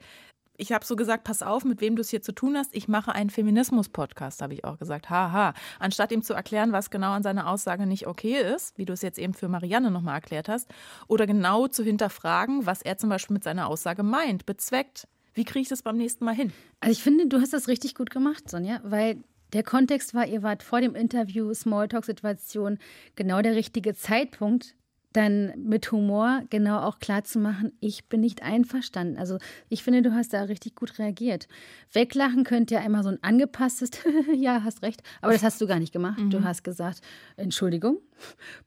ich 0.58 0.72
habe 0.72 0.86
so 0.86 0.96
gesagt, 0.96 1.24
pass 1.24 1.42
auf, 1.42 1.66
mit 1.66 1.82
wem 1.82 1.96
du 1.96 2.02
es 2.02 2.10
hier 2.10 2.22
zu 2.22 2.34
tun 2.34 2.56
hast. 2.56 2.76
Ich 2.76 2.88
mache 2.88 3.14
einen 3.14 3.32
Feminismus-Podcast, 3.32 4.44
habe 4.44 4.54
ich 4.54 4.64
auch 4.64 4.78
gesagt. 4.78 5.10
Haha. 5.10 5.56
Anstatt 5.80 6.12
ihm 6.12 6.22
zu 6.22 6.34
erklären, 6.34 6.72
was 6.72 6.92
genau 6.92 7.14
an 7.14 7.24
seiner 7.24 7.50
Aussage 7.50 7.88
nicht 7.88 8.06
okay 8.06 8.40
ist, 8.40 8.78
wie 8.78 8.86
du 8.86 8.94
es 8.94 9.02
jetzt 9.02 9.18
eben 9.18 9.34
für 9.34 9.48
Marianne 9.48 9.90
nochmal 9.90 10.16
erklärt 10.16 10.50
hast, 10.50 10.70
oder 11.08 11.26
genau 11.26 11.68
zu 11.68 11.84
hinterfragen, 11.84 12.68
was 12.68 12.84
er 12.84 12.98
zum 12.98 13.10
Beispiel 13.10 13.34
mit 13.34 13.44
seiner 13.44 13.68
Aussage 13.68 14.04
meint, 14.04 14.46
bezweckt. 14.46 15.08
Wie 15.34 15.46
kriege 15.46 15.64
ich 15.64 15.70
das 15.70 15.82
beim 15.82 15.98
nächsten 15.98 16.26
Mal 16.26 16.36
hin? 16.36 16.54
Also 16.80 16.92
ich 16.92 17.02
finde, 17.02 17.26
du 17.26 17.40
hast 17.40 17.54
das 17.54 17.68
richtig 17.68 17.96
gut 17.96 18.12
gemacht, 18.12 18.48
Sonja, 18.48 18.82
weil 18.84 19.24
der 19.54 19.64
Kontext 19.64 20.14
war, 20.14 20.28
ihr 20.28 20.44
wart 20.44 20.64
vor 20.64 20.82
dem 20.82 20.96
Interview, 20.96 21.54
Smalltalk-Situation, 21.54 22.80
genau 23.16 23.42
der 23.42 23.56
richtige 23.56 23.94
Zeitpunkt, 23.94 24.76
dann 25.14 25.52
mit 25.58 25.92
Humor 25.92 26.44
genau 26.50 26.80
auch 26.80 27.00
klar 27.00 27.24
zu 27.24 27.40
machen, 27.40 27.74
ich 27.82 28.06
bin 28.06 28.22
nicht 28.22 28.44
einverstanden. 28.44 29.18
Also 29.18 29.38
ich 29.68 29.84
finde, 29.84 30.02
du 30.02 30.14
hast 30.14 30.34
da 30.34 30.44
richtig 30.44 30.76
gut 30.76 31.00
reagiert. 31.00 31.48
Weglachen 31.92 32.44
könnte 32.44 32.76
ja 32.76 32.82
immer 32.82 33.04
so 33.04 33.10
ein 33.10 33.22
angepasstes, 33.22 33.92
ja, 34.34 34.64
hast 34.64 34.82
recht, 34.84 35.04
aber 35.22 35.34
das 35.34 35.44
hast 35.44 35.60
du 35.60 35.68
gar 35.68 35.80
nicht 35.80 35.92
gemacht. 35.92 36.20
Mhm. 36.20 36.30
Du 36.30 36.44
hast 36.44 36.64
gesagt, 36.64 37.02
Entschuldigung, 37.36 38.00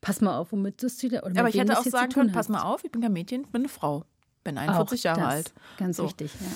pass 0.00 0.20
mal 0.20 0.36
auf, 0.36 0.52
womit 0.52 0.82
du 0.82 0.86
es 0.86 1.02
wieder. 1.02 1.24
Aber 1.24 1.48
ich 1.48 1.58
hätte 1.58 1.78
auch 1.78 1.84
sagen 1.84 2.12
können, 2.12 2.32
pass 2.32 2.48
mal 2.48 2.62
auf, 2.62 2.84
ich 2.84 2.92
bin 2.92 3.00
kein 3.00 3.12
Mädchen, 3.12 3.42
ich 3.42 3.48
bin 3.48 3.62
eine 3.62 3.68
Frau. 3.68 4.04
Bin 4.42 4.58
41 4.58 5.00
auch 5.00 5.04
Jahre 5.04 5.26
alt. 5.26 5.54
Ganz 5.78 5.96
so. 5.96 6.04
wichtig, 6.04 6.30
ja. 6.38 6.46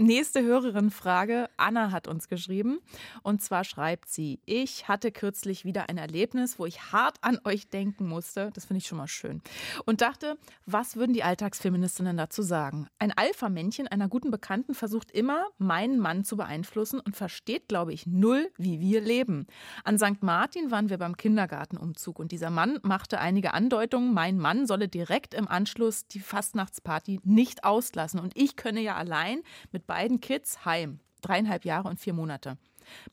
Nächste 0.00 0.42
Hörerin-Frage. 0.42 1.50
Anna 1.58 1.90
hat 1.90 2.08
uns 2.08 2.26
geschrieben. 2.26 2.78
Und 3.22 3.42
zwar 3.42 3.64
schreibt 3.64 4.08
sie: 4.08 4.40
Ich 4.46 4.88
hatte 4.88 5.12
kürzlich 5.12 5.66
wieder 5.66 5.90
ein 5.90 5.98
Erlebnis, 5.98 6.58
wo 6.58 6.64
ich 6.64 6.90
hart 6.90 7.18
an 7.20 7.38
euch 7.44 7.68
denken 7.68 8.08
musste. 8.08 8.50
Das 8.54 8.64
finde 8.64 8.78
ich 8.78 8.86
schon 8.86 8.96
mal 8.96 9.08
schön. 9.08 9.42
Und 9.84 10.00
dachte, 10.00 10.38
was 10.64 10.96
würden 10.96 11.12
die 11.12 11.22
Alltagsfeministinnen 11.22 12.16
dazu 12.16 12.40
sagen? 12.40 12.86
Ein 12.98 13.12
Alpha-Männchen 13.12 13.88
einer 13.88 14.08
guten 14.08 14.30
Bekannten 14.30 14.72
versucht 14.72 15.10
immer, 15.10 15.44
meinen 15.58 15.98
Mann 15.98 16.24
zu 16.24 16.38
beeinflussen 16.38 16.98
und 16.98 17.14
versteht, 17.14 17.68
glaube 17.68 17.92
ich, 17.92 18.06
null, 18.06 18.50
wie 18.56 18.80
wir 18.80 19.02
leben. 19.02 19.46
An 19.84 19.98
St. 19.98 20.22
Martin 20.22 20.70
waren 20.70 20.88
wir 20.88 20.96
beim 20.96 21.18
Kindergartenumzug 21.18 22.18
und 22.18 22.32
dieser 22.32 22.48
Mann 22.48 22.78
machte 22.80 23.20
einige 23.20 23.52
Andeutungen, 23.52 24.14
mein 24.14 24.38
Mann 24.38 24.66
solle 24.66 24.88
direkt 24.88 25.34
im 25.34 25.46
Anschluss 25.46 26.06
die 26.06 26.20
Fastnachtsparty 26.20 27.20
nicht 27.22 27.64
auslassen. 27.64 28.18
Und 28.18 28.34
ich 28.34 28.56
könne 28.56 28.80
ja 28.80 28.96
allein 28.96 29.42
mit 29.72 29.89
beiden 29.90 30.20
Kids 30.20 30.64
heim. 30.64 31.00
Dreieinhalb 31.20 31.64
Jahre 31.64 31.88
und 31.88 31.98
vier 31.98 32.12
Monate. 32.12 32.56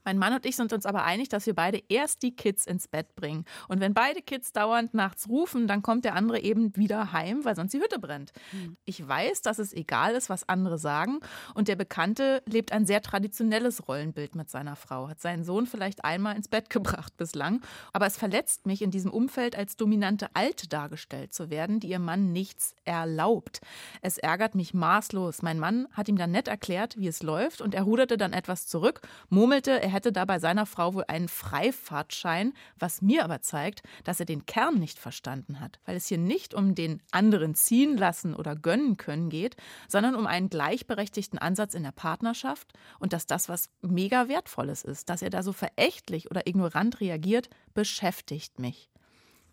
Mein 0.03 0.17
Mann 0.17 0.33
und 0.33 0.45
ich 0.45 0.55
sind 0.55 0.73
uns 0.73 0.85
aber 0.85 1.03
einig, 1.03 1.29
dass 1.29 1.45
wir 1.45 1.55
beide 1.55 1.81
erst 1.89 2.23
die 2.23 2.35
Kids 2.35 2.65
ins 2.65 2.87
Bett 2.87 3.15
bringen. 3.15 3.45
Und 3.67 3.79
wenn 3.79 3.93
beide 3.93 4.21
Kids 4.21 4.51
dauernd 4.51 4.93
nachts 4.93 5.27
rufen, 5.29 5.67
dann 5.67 5.81
kommt 5.81 6.05
der 6.05 6.15
andere 6.15 6.39
eben 6.39 6.75
wieder 6.75 7.11
heim, 7.11 7.45
weil 7.45 7.55
sonst 7.55 7.73
die 7.73 7.79
Hütte 7.79 7.99
brennt. 7.99 8.31
Mhm. 8.51 8.77
Ich 8.85 9.05
weiß, 9.05 9.41
dass 9.41 9.59
es 9.59 9.73
egal 9.73 10.13
ist, 10.15 10.29
was 10.29 10.47
andere 10.47 10.77
sagen. 10.77 11.19
Und 11.53 11.67
der 11.67 11.75
Bekannte 11.75 12.41
lebt 12.45 12.71
ein 12.71 12.85
sehr 12.85 13.01
traditionelles 13.01 13.87
Rollenbild 13.87 14.35
mit 14.35 14.49
seiner 14.49 14.75
Frau, 14.75 15.09
hat 15.09 15.19
seinen 15.19 15.43
Sohn 15.43 15.65
vielleicht 15.65 16.03
einmal 16.03 16.35
ins 16.35 16.47
Bett 16.47 16.69
gebracht 16.77 17.15
bislang. 17.17 17.61
Aber 17.93 18.05
es 18.05 18.17
verletzt 18.17 18.65
mich, 18.65 18.81
in 18.81 18.91
diesem 18.91 19.11
Umfeld 19.11 19.55
als 19.55 19.75
dominante 19.75 20.29
Alte 20.33 20.67
dargestellt 20.67 21.33
zu 21.33 21.49
werden, 21.49 21.79
die 21.79 21.89
ihr 21.89 21.99
Mann 21.99 22.31
nichts 22.31 22.75
erlaubt. 22.85 23.61
Es 24.01 24.17
ärgert 24.17 24.55
mich 24.55 24.73
maßlos. 24.73 25.41
Mein 25.41 25.59
Mann 25.59 25.87
hat 25.91 26.09
ihm 26.09 26.17
dann 26.17 26.31
nett 26.31 26.47
erklärt, 26.47 26.97
wie 26.97 27.07
es 27.07 27.23
läuft, 27.23 27.61
und 27.61 27.73
er 27.73 27.83
ruderte 27.83 28.17
dann 28.17 28.33
etwas 28.33 28.67
zurück, 28.67 29.01
murmelte 29.29 29.66
murmelte, 29.67 29.83
er 29.83 29.89
hätte 29.89 30.11
da 30.11 30.25
bei 30.25 30.39
seiner 30.39 30.65
Frau 30.65 30.93
wohl 30.93 31.03
einen 31.07 31.27
Freifahrtschein, 31.27 32.53
was 32.79 33.01
mir 33.01 33.23
aber 33.23 33.41
zeigt, 33.41 33.83
dass 34.03 34.19
er 34.19 34.25
den 34.25 34.45
Kern 34.45 34.79
nicht 34.79 34.99
verstanden 34.99 35.59
hat, 35.59 35.79
weil 35.85 35.95
es 35.95 36.07
hier 36.07 36.17
nicht 36.17 36.53
um 36.53 36.75
den 36.75 37.01
anderen 37.11 37.55
ziehen 37.55 37.97
lassen 37.97 38.33
oder 38.33 38.55
gönnen 38.55 38.97
können 38.97 39.29
geht, 39.29 39.55
sondern 39.87 40.15
um 40.15 40.25
einen 40.25 40.49
gleichberechtigten 40.49 41.39
Ansatz 41.39 41.73
in 41.73 41.83
der 41.83 41.91
Partnerschaft 41.91 42.73
und 42.99 43.13
dass 43.13 43.27
das 43.27 43.49
was 43.49 43.69
mega 43.81 44.27
wertvolles 44.27 44.83
ist, 44.83 45.09
dass 45.09 45.21
er 45.21 45.29
da 45.29 45.43
so 45.43 45.53
verächtlich 45.53 46.31
oder 46.31 46.47
ignorant 46.47 46.99
reagiert, 47.01 47.49
beschäftigt 47.73 48.59
mich. 48.59 48.89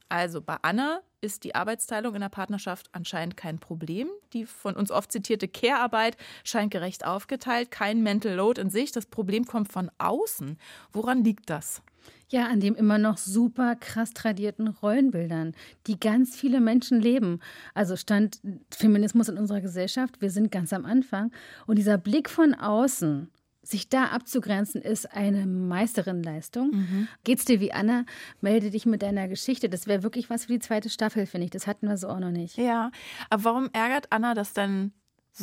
Also 0.08 0.40
bei 0.40 0.56
Anna 0.62 1.00
ist 1.20 1.44
die 1.44 1.54
Arbeitsteilung 1.54 2.14
in 2.14 2.20
der 2.20 2.28
Partnerschaft 2.28 2.88
anscheinend 2.92 3.36
kein 3.36 3.58
Problem. 3.58 4.08
Die 4.32 4.44
von 4.44 4.76
uns 4.76 4.90
oft 4.90 5.10
zitierte 5.10 5.48
Care-Arbeit 5.48 6.16
scheint 6.44 6.70
gerecht 6.70 7.04
aufgeteilt, 7.04 7.70
kein 7.70 8.02
Mental 8.02 8.34
Load 8.34 8.60
in 8.60 8.70
sich. 8.70 8.92
Das 8.92 9.06
Problem 9.06 9.46
kommt 9.46 9.72
von 9.72 9.90
außen. 9.98 10.58
Woran 10.92 11.24
liegt 11.24 11.48
das? 11.50 11.82
Ja, 12.28 12.46
an 12.46 12.60
dem 12.60 12.74
immer 12.74 12.98
noch 12.98 13.16
super 13.16 13.76
krass 13.76 14.12
tradierten 14.12 14.68
Rollenbildern, 14.68 15.54
die 15.86 15.98
ganz 15.98 16.36
viele 16.36 16.60
Menschen 16.60 17.00
leben. 17.00 17.40
Also 17.72 17.96
stand 17.96 18.40
Feminismus 18.70 19.28
in 19.28 19.38
unserer 19.38 19.60
Gesellschaft, 19.60 20.20
wir 20.20 20.30
sind 20.30 20.50
ganz 20.50 20.72
am 20.72 20.84
Anfang. 20.84 21.32
Und 21.66 21.76
dieser 21.76 21.96
Blick 21.96 22.28
von 22.28 22.54
außen, 22.54 23.30
sich 23.64 23.88
da 23.88 24.06
abzugrenzen, 24.06 24.82
ist 24.82 25.12
eine 25.12 25.46
Meisterinnenleistung. 25.46 26.70
Mhm. 26.70 27.08
Geht's 27.24 27.44
dir 27.44 27.60
wie 27.60 27.72
Anna? 27.72 28.04
Melde 28.40 28.70
dich 28.70 28.86
mit 28.86 29.02
deiner 29.02 29.28
Geschichte. 29.28 29.68
Das 29.68 29.86
wäre 29.86 30.02
wirklich 30.02 30.30
was 30.30 30.44
für 30.44 30.52
die 30.52 30.58
zweite 30.58 30.90
Staffel, 30.90 31.26
finde 31.26 31.46
ich. 31.46 31.50
Das 31.50 31.66
hatten 31.66 31.88
wir 31.88 31.96
so 31.96 32.08
auch 32.08 32.20
noch 32.20 32.30
nicht. 32.30 32.56
Ja, 32.56 32.90
aber 33.30 33.44
warum 33.44 33.70
ärgert 33.72 34.06
Anna 34.10 34.34
das 34.34 34.52
denn 34.52 34.92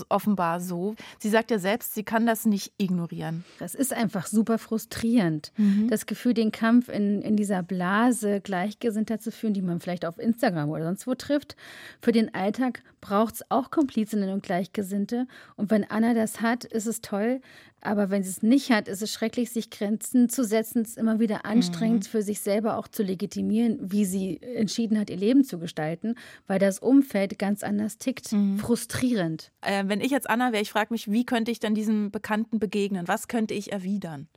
offenbar 0.09 0.59
so. 0.59 0.95
Sie 1.19 1.29
sagt 1.29 1.51
ja 1.51 1.59
selbst, 1.59 1.93
sie 1.93 2.03
kann 2.03 2.25
das 2.25 2.45
nicht 2.45 2.73
ignorieren. 2.77 3.43
Das 3.59 3.75
ist 3.75 3.93
einfach 3.93 4.27
super 4.27 4.57
frustrierend. 4.57 5.51
Mhm. 5.57 5.89
Das 5.89 6.05
Gefühl, 6.05 6.33
den 6.33 6.51
Kampf 6.51 6.89
in, 6.89 7.21
in 7.21 7.35
dieser 7.35 7.63
Blase 7.63 8.41
Gleichgesinnter 8.41 9.19
zu 9.19 9.31
führen, 9.31 9.53
die 9.53 9.61
man 9.61 9.79
vielleicht 9.79 10.05
auf 10.05 10.17
Instagram 10.17 10.69
oder 10.69 10.85
sonst 10.85 11.07
wo 11.07 11.15
trifft. 11.15 11.55
Für 12.01 12.11
den 12.11 12.33
Alltag 12.33 12.83
braucht 13.01 13.35
es 13.35 13.51
auch 13.51 13.71
Komplizinnen 13.71 14.31
und 14.31 14.43
Gleichgesinnte. 14.43 15.27
Und 15.55 15.71
wenn 15.71 15.89
Anna 15.89 16.13
das 16.13 16.41
hat, 16.41 16.63
ist 16.63 16.87
es 16.87 17.01
toll. 17.01 17.41
Aber 17.81 18.11
wenn 18.11 18.23
sie 18.23 18.29
es 18.29 18.43
nicht 18.43 18.71
hat, 18.71 18.87
ist 18.87 19.01
es 19.01 19.11
schrecklich, 19.11 19.49
sich 19.49 19.71
Grenzen 19.71 20.29
zu 20.29 20.43
setzen. 20.43 20.83
Es 20.83 20.89
ist 20.89 20.97
immer 20.97 21.19
wieder 21.19 21.45
anstrengend, 21.45 22.05
mhm. 22.05 22.09
für 22.09 22.21
sich 22.21 22.39
selber 22.39 22.77
auch 22.77 22.87
zu 22.87 23.01
legitimieren, 23.01 23.79
wie 23.81 24.05
sie 24.05 24.41
entschieden 24.41 24.99
hat, 24.99 25.09
ihr 25.09 25.17
Leben 25.17 25.43
zu 25.43 25.57
gestalten, 25.57 26.15
weil 26.45 26.59
das 26.59 26.79
Umfeld 26.79 27.39
ganz 27.39 27.63
anders 27.63 27.97
tickt. 27.97 28.31
Mhm. 28.31 28.59
Frustrierend. 28.59 29.51
Äh, 29.61 29.85
wenn 29.87 29.99
ich 29.99 30.11
jetzt 30.11 30.29
Anna 30.29 30.51
wäre, 30.51 30.61
ich 30.61 30.71
frage 30.71 30.93
mich, 30.93 31.11
wie 31.11 31.25
könnte 31.25 31.51
ich 31.51 31.59
dann 31.59 31.73
diesem 31.73 32.11
Bekannten 32.11 32.59
begegnen? 32.59 33.07
Was 33.07 33.27
könnte 33.27 33.53
ich 33.53 33.71
erwidern? 33.71 34.27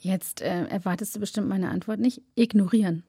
Jetzt 0.00 0.42
äh, 0.42 0.66
erwartest 0.66 1.16
du 1.16 1.20
bestimmt 1.20 1.48
meine 1.48 1.70
Antwort 1.70 2.00
nicht. 2.00 2.22
Ignorieren. 2.34 3.02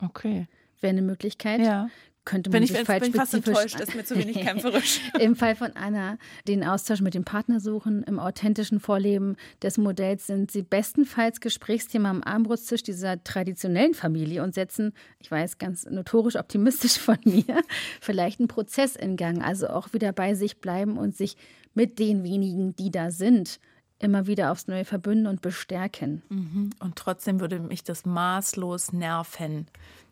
Okay. 0.00 0.46
Wäre 0.80 0.92
eine 0.92 1.02
Möglichkeit. 1.02 1.60
Ja 1.60 1.88
könnte 2.28 2.50
man 2.50 2.60
bin 2.60 2.68
sich 2.68 2.76
ich, 2.76 2.84
falsch 2.84 3.04
bin 3.04 3.14
fast 3.14 3.32
enttäuscht, 3.32 3.80
ist 3.80 3.94
mir 3.94 4.04
zu 4.04 4.14
wenig 4.14 4.36
kämpferisch. 4.40 5.00
Im 5.18 5.34
Fall 5.34 5.56
von 5.56 5.72
Anna, 5.72 6.18
den 6.46 6.62
Austausch 6.62 7.00
mit 7.00 7.14
dem 7.14 7.24
Partner 7.24 7.58
suchen, 7.58 8.02
im 8.02 8.18
authentischen 8.18 8.80
Vorleben 8.80 9.36
des 9.62 9.78
Modells 9.78 10.26
sind 10.26 10.50
sie 10.50 10.62
bestenfalls 10.62 11.40
Gesprächsthema 11.40 12.10
am 12.10 12.22
Armbrusttisch 12.22 12.82
dieser 12.82 13.24
traditionellen 13.24 13.94
Familie 13.94 14.42
und 14.42 14.54
setzen, 14.54 14.92
ich 15.20 15.30
weiß, 15.30 15.56
ganz 15.56 15.86
notorisch 15.86 16.36
optimistisch 16.36 16.98
von 16.98 17.16
mir, 17.24 17.62
vielleicht 18.02 18.40
einen 18.40 18.48
Prozess 18.48 18.94
in 18.94 19.16
Gang. 19.16 19.42
Also 19.42 19.68
auch 19.68 19.94
wieder 19.94 20.12
bei 20.12 20.34
sich 20.34 20.60
bleiben 20.60 20.98
und 20.98 21.16
sich 21.16 21.38
mit 21.72 21.98
den 21.98 22.24
wenigen, 22.24 22.76
die 22.76 22.90
da 22.90 23.10
sind, 23.10 23.58
immer 24.00 24.26
wieder 24.26 24.52
aufs 24.52 24.66
Neue 24.66 24.84
verbünden 24.84 25.26
und 25.26 25.40
bestärken. 25.40 26.22
Mhm. 26.28 26.70
Und 26.78 26.96
trotzdem 26.96 27.40
würde 27.40 27.58
mich 27.58 27.84
das 27.84 28.04
maßlos 28.04 28.92
nerven, 28.92 29.66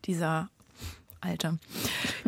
dieser 0.06 0.48
Alter. 1.26 1.58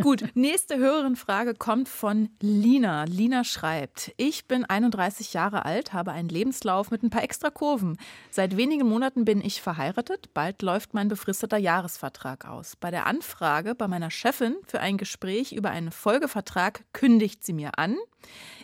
Gut, 0.03 0.25
nächste 0.35 0.77
Hörerin-Frage 0.77 1.55
kommt 1.55 1.89
von 1.89 2.31
Lina. 2.41 3.05
Lina 3.05 3.45
schreibt: 3.45 4.13
Ich 4.17 4.49
bin 4.49 4.65
31 4.65 5.35
Jahre 5.35 5.65
alt, 5.65 5.93
habe 5.93 6.11
einen 6.11 6.29
Lebenslauf 6.29 6.91
mit 6.91 7.05
ein 7.05 7.11
paar 7.11 7.23
extra 7.23 7.51
Kurven. 7.51 7.97
Seit 8.31 8.57
wenigen 8.57 8.89
Monaten 8.89 9.25
bin 9.25 9.41
ich 9.41 9.63
verheiratet. 9.63 10.35
Bald 10.35 10.63
läuft 10.63 10.95
mein 10.95 11.07
befristeter 11.07 11.59
Jahresvertrag 11.59 12.49
aus. 12.49 12.75
Bei 12.75 12.91
der 12.91 13.07
Anfrage 13.07 13.77
bei 13.77 13.87
meiner 13.87 14.11
Chefin 14.11 14.57
für 14.67 14.81
ein 14.81 14.97
Gespräch 14.97 15.53
über 15.53 15.71
einen 15.71 15.93
Folgevertrag 15.93 16.85
kündigt 16.93 17.45
sie 17.45 17.53
mir 17.53 17.79
an. 17.79 17.97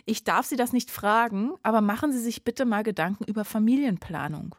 Ich 0.05 0.25
darf 0.25 0.45
Sie 0.45 0.57
das 0.57 0.73
nicht 0.73 0.91
fragen, 0.91 1.53
aber 1.63 1.79
machen 1.79 2.11
Sie 2.11 2.19
sich 2.19 2.43
bitte 2.43 2.65
mal 2.65 2.83
Gedanken 2.83 3.23
über 3.23 3.45
Familienplanung. 3.45 4.55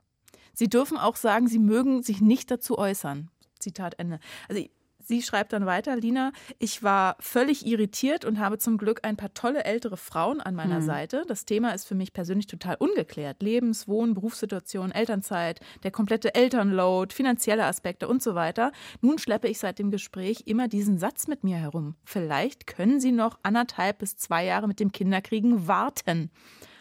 Sie 0.55 0.69
dürfen 0.69 0.97
auch 0.97 1.17
sagen, 1.17 1.49
Sie 1.49 1.59
mögen 1.59 2.03
sich 2.03 2.23
nicht 2.23 2.51
dazu 2.51 2.79
äußern. 2.79 3.31
Zitat 3.59 3.99
Ende. 3.99 4.21
Also 4.49 4.63
Sie 5.07 5.23
schreibt 5.23 5.53
dann 5.53 5.67
weiter, 5.67 5.95
Lina, 5.95 6.33
ich 6.59 6.83
war 6.83 7.17
völlig 7.21 7.65
irritiert 7.65 8.25
und 8.25 8.41
habe 8.41 8.59
zum 8.59 8.77
Glück 8.77 9.05
ein 9.05 9.17
paar 9.17 9.33
tolle 9.35 9.63
ältere 9.63 9.97
Frauen 9.97 10.41
an 10.41 10.57
meiner 10.57 10.79
hm. 10.79 10.83
Seite. 10.83 11.23
Das 11.29 11.45
Thema 11.45 11.71
ist 11.71 11.87
für 11.87 11.95
mich 11.95 12.13
persönlich 12.13 12.49
total 12.49 12.75
ungeklärt. 12.81 13.41
Lebens-, 13.41 13.87
Wohn-, 13.87 14.15
Berufssituation, 14.15 14.91
Elternzeit, 14.91 15.61
der 15.85 15.93
komplette 15.93 16.35
Elternload, 16.35 17.15
finanzielle 17.15 17.67
Aspekte 17.67 18.09
und 18.09 18.21
so 18.21 18.35
weiter. 18.35 18.73
Nun 19.01 19.19
schleppe 19.19 19.47
ich 19.47 19.61
seit 19.61 19.79
dem 19.79 19.93
Gespräch 19.93 20.43
immer 20.47 20.67
diesen 20.67 20.99
Satz 20.99 21.29
mit 21.29 21.45
mir 21.45 21.57
herum. 21.57 21.95
Vielleicht 22.05 22.67
können 22.67 22.99
Sie 22.99 23.13
noch 23.13 23.39
anderthalb 23.45 23.99
bis 23.99 24.17
zwei 24.17 24.45
Jahre 24.45 24.67
mit 24.67 24.81
dem 24.81 24.91
Kinderkriegen 24.91 25.69
warten, 25.69 26.33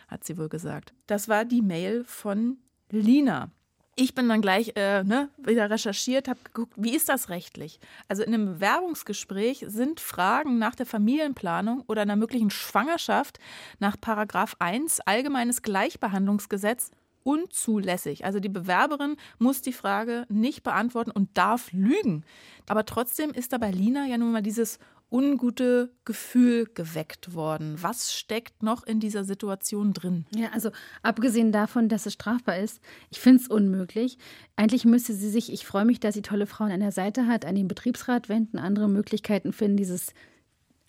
hat 0.08 0.24
sie 0.24 0.39
wohl 0.39 0.50
gesagt. 0.50 0.96
Das 1.05 1.29
war 1.29 1.46
die 1.46 1.62
Mail 1.62 2.03
von 2.05 2.58
Lina. 2.89 3.51
Ich 3.97 4.13
bin 4.13 4.27
dann 4.27 4.41
gleich 4.41 4.73
äh, 4.75 5.03
ne, 5.03 5.29
wieder 5.37 5.69
recherchiert, 5.69 6.27
habe 6.27 6.39
geguckt, 6.43 6.73
wie 6.75 6.93
ist 6.93 7.07
das 7.07 7.29
rechtlich? 7.29 7.79
Also 8.09 8.23
in 8.23 8.33
einem 8.33 8.45
Bewerbungsgespräch 8.45 9.63
sind 9.69 10.01
Fragen 10.01 10.57
nach 10.59 10.75
der 10.75 10.85
Familienplanung 10.85 11.81
oder 11.87 12.01
einer 12.01 12.17
möglichen 12.17 12.49
Schwangerschaft 12.49 13.39
nach 13.79 13.95
Paragraph 13.99 14.57
1 14.59 14.99
Allgemeines 14.99 15.61
Gleichbehandlungsgesetz 15.61 16.91
unzulässig. 17.23 18.25
Also 18.25 18.41
die 18.41 18.49
Bewerberin 18.49 19.15
muss 19.39 19.61
die 19.61 19.73
Frage 19.73 20.25
nicht 20.27 20.63
beantworten 20.63 21.11
und 21.11 21.29
darf 21.37 21.71
lügen. 21.71 22.25
Aber 22.67 22.85
trotzdem 22.85 23.31
ist 23.31 23.53
da 23.53 23.57
bei 23.57 23.71
Lina 23.71 24.05
ja 24.07 24.17
nun 24.17 24.33
mal 24.33 24.43
dieses 24.43 24.77
ungute 25.15 25.91
Gefühl 26.03 26.67
geweckt 26.74 27.34
worden. 27.34 27.77
Was 27.81 28.13
steckt 28.13 28.62
noch 28.63 28.84
in 28.84 29.00
dieser 29.00 29.24
Situation 29.24 29.93
drin? 29.93 30.25
Ja, 30.36 30.50
also 30.51 30.72
abgesehen 31.03 31.53
davon, 31.53 31.88
dass 31.88 32.05
es 32.05 32.13
strafbar 32.13 32.57
ist, 32.57 32.81
ich 33.10 33.22
finde 33.22 33.41
es 33.41 33.48
unmöglich. 33.48 34.17
Eigentlich 34.57 34.84
müsste 34.84 35.13
sie 35.13 35.29
sich, 35.29 35.53
ich 35.53 35.65
freue 35.65 35.86
mich, 35.86 36.01
dass 36.01 36.15
sie 36.15 36.22
tolle 36.22 36.48
Frauen 36.48 36.72
an 36.72 36.81
der 36.81 36.91
Seite 36.91 37.27
hat, 37.27 37.45
an 37.45 37.55
den 37.55 37.69
Betriebsrat 37.69 38.27
wenden, 38.27 38.60
andere 38.60 38.89
Möglichkeiten 38.89 39.53
finden, 39.53 39.77
dieses, 39.77 40.13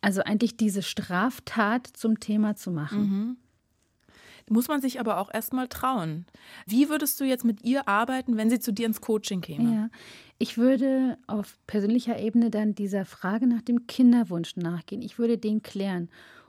also 0.00 0.22
eigentlich 0.22 0.56
diese 0.56 0.82
Straftat 0.82 1.86
zum 1.86 2.18
Thema 2.18 2.56
zu 2.56 2.72
machen. 2.72 3.00
Mhm 3.00 3.36
muss 4.48 4.68
man 4.68 4.80
sich 4.80 5.00
aber 5.00 5.18
auch 5.18 5.32
erstmal 5.32 5.68
trauen. 5.68 6.26
Wie 6.66 6.88
würdest 6.88 7.20
du 7.20 7.24
jetzt 7.24 7.44
mit 7.44 7.64
ihr 7.64 7.88
arbeiten, 7.88 8.36
wenn 8.36 8.50
sie 8.50 8.60
zu 8.60 8.72
dir 8.72 8.86
ins 8.86 9.00
Coaching 9.00 9.40
käme? 9.40 9.72
Ja, 9.72 9.88
ich 10.38 10.58
würde 10.58 11.18
auf 11.26 11.58
persönlicher 11.66 12.18
Ebene 12.18 12.50
dann 12.50 12.74
dieser 12.74 13.04
Frage 13.04 13.46
nach 13.46 13.62
dem 13.62 13.86
Kinderwunsch 13.86 14.56
nachgehen. 14.56 15.02
Ich 15.02 15.18
würde 15.18 15.38
den 15.38 15.62
klären, 15.62 16.08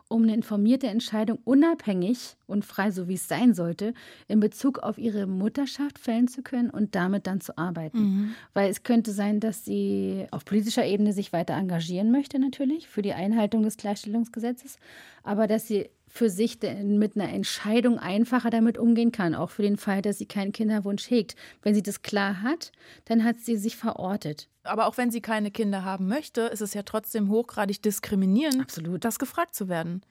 um 0.09 0.23
eine 0.23 0.33
informierte 0.33 0.87
Entscheidung 0.87 1.39
unabhängig 1.43 2.37
und 2.45 2.63
frei, 2.63 2.91
so 2.91 3.07
wie 3.07 3.15
es 3.15 3.27
sein 3.27 3.53
sollte, 3.53 3.93
in 4.27 4.39
Bezug 4.39 4.79
auf 4.79 4.97
ihre 4.97 5.27
Mutterschaft 5.27 5.99
fällen 5.99 6.27
zu 6.27 6.43
können 6.43 6.69
und 6.69 6.95
damit 6.95 7.27
dann 7.27 7.41
zu 7.41 7.57
arbeiten. 7.57 7.99
Mhm. 7.99 8.35
Weil 8.53 8.69
es 8.69 8.83
könnte 8.83 9.11
sein, 9.11 9.39
dass 9.39 9.65
sie 9.65 10.27
auf 10.31 10.45
politischer 10.45 10.85
Ebene 10.85 11.13
sich 11.13 11.33
weiter 11.33 11.55
engagieren 11.55 12.11
möchte, 12.11 12.39
natürlich, 12.39 12.87
für 12.87 13.01
die 13.01 13.13
Einhaltung 13.13 13.63
des 13.63 13.77
Gleichstellungsgesetzes, 13.77 14.77
aber 15.23 15.47
dass 15.47 15.67
sie 15.67 15.89
für 16.07 16.29
sich 16.29 16.59
mit 16.61 17.15
einer 17.15 17.29
Entscheidung 17.31 17.99
einfacher 17.99 18.49
damit 18.49 18.77
umgehen 18.77 19.11
kann, 19.11 19.35
auch 19.35 19.49
für 19.49 19.61
den 19.61 19.77
Fall, 19.77 20.01
dass 20.01 20.17
sie 20.17 20.25
keinen 20.25 20.51
Kinderwunsch 20.51 21.09
hegt. 21.09 21.35
Wenn 21.61 21.75
sie 21.75 21.83
das 21.83 22.01
klar 22.01 22.41
hat, 22.41 22.71
dann 23.05 23.23
hat 23.23 23.39
sie 23.39 23.57
sich 23.57 23.75
verortet. 23.75 24.47
Aber 24.63 24.87
auch 24.87 24.97
wenn 24.97 25.11
sie 25.11 25.21
keine 25.21 25.51
Kinder 25.51 25.83
haben 25.83 26.07
möchte, 26.07 26.41
ist 26.41 26.61
es 26.61 26.73
ja 26.73 26.83
trotzdem 26.83 27.29
hochgradig 27.29 27.81
diskriminierend, 27.81 28.61
Absolut. 28.61 29.03
das 29.05 29.19
gefragt 29.19 29.55
zu 29.55 29.67
werden. 29.67 30.01